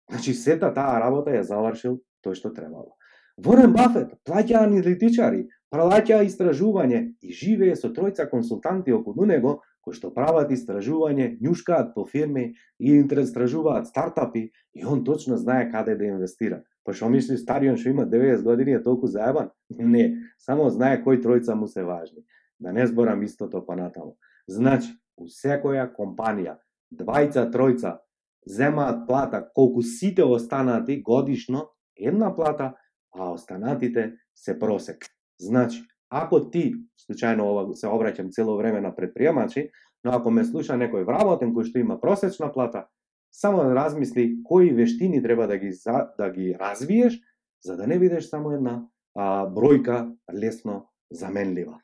Значи 0.10 0.34
сета 0.34 0.71
таа 0.71 0.99
работа 1.04 1.36
ја 1.36 1.43
завршил 1.43 1.99
тој 2.25 2.38
што 2.39 2.53
требало. 2.55 2.95
Ворен 3.38 3.73
Бафет 3.73 4.13
плаќа 4.27 4.63
аналитичари, 4.67 5.47
плаќа 5.73 6.21
истражување 6.27 7.01
и 7.21 7.34
живее 7.34 7.75
со 7.75 7.89
тројца 7.89 8.27
консултанти 8.29 8.93
околу 8.93 9.25
него 9.25 9.62
кои 9.81 9.95
што 9.97 10.12
прават 10.13 10.51
истражување, 10.53 11.38
њушкаат 11.41 11.93
по 11.95 12.05
фирми 12.05 12.53
и 12.79 12.97
истражуваат 13.01 13.88
стартапи 13.88 14.51
и 14.73 14.86
он 14.86 15.03
точно 15.03 15.38
знае 15.38 15.71
каде 15.71 15.95
да 15.95 16.05
инвестира. 16.05 16.62
Па 16.84 16.93
што 16.93 17.10
мисли 17.10 17.38
старион 17.38 17.77
што 17.77 17.89
има 17.89 18.05
90 18.05 18.43
години 18.43 18.77
е 18.77 18.84
толку 18.84 19.07
заебан? 19.07 19.49
Не, 19.69 20.29
само 20.38 20.69
знае 20.69 21.01
кој 21.03 21.21
тројца 21.21 21.55
му 21.55 21.67
се 21.67 21.84
важни. 21.84 22.25
Да 22.60 22.71
не 22.71 22.86
зборам 22.88 23.23
истото 23.23 23.65
понатаму. 23.65 24.17
Значи, 24.47 24.93
у 25.17 25.25
секоја 25.25 25.89
компанија, 25.93 26.57
двајца, 26.93 27.49
тројца 27.49 27.97
земаат 28.45 29.07
плата 29.07 29.41
колку 29.55 29.81
сите 29.81 30.23
останати 30.23 31.01
годишно 31.01 31.69
една 32.07 32.35
плата, 32.35 32.73
а 33.15 33.31
останатите 33.31 34.13
се 34.35 34.59
просек. 34.59 35.05
Значи, 35.39 35.83
ако 36.09 36.49
ти, 36.49 36.73
случајно 36.99 37.41
ова 37.41 37.75
се 37.75 37.87
обраќам 37.87 38.31
цело 38.31 38.57
време 38.57 38.81
на 38.81 38.95
предприемачи, 38.95 39.69
но 40.03 40.11
ако 40.11 40.31
ме 40.31 40.43
слуша 40.43 40.75
некој 40.75 41.05
вработен 41.05 41.53
кој 41.55 41.69
што 41.69 41.79
има 41.79 41.99
просечна 42.01 42.51
плата, 42.51 42.87
само 43.31 43.63
да 43.63 43.75
размисли 43.75 44.43
кои 44.43 44.73
вештини 44.73 45.23
треба 45.23 45.47
да 45.47 45.57
ги 45.57 45.71
да 46.17 46.29
ги 46.29 46.55
развиеш 46.59 47.19
за 47.63 47.77
да 47.77 47.87
не 47.87 47.99
бидеш 47.99 48.29
само 48.29 48.51
една 48.51 48.83
а, 49.15 49.47
бројка 49.47 50.11
лесно 50.33 50.89
заменлива. 51.11 51.79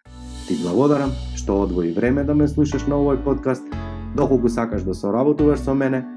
Ти 0.48 0.56
благодарам 0.64 1.12
што 1.36 1.62
одвои 1.64 1.92
време 1.92 2.24
да 2.24 2.36
ме 2.36 2.48
слушаш 2.48 2.88
на 2.88 2.96
овој 2.96 3.24
подкаст. 3.24 3.64
Доколку 4.16 4.50
сакаш 4.50 4.84
да 4.84 4.94
соработуваш 4.94 5.60
со 5.60 5.76
мене, 5.76 6.17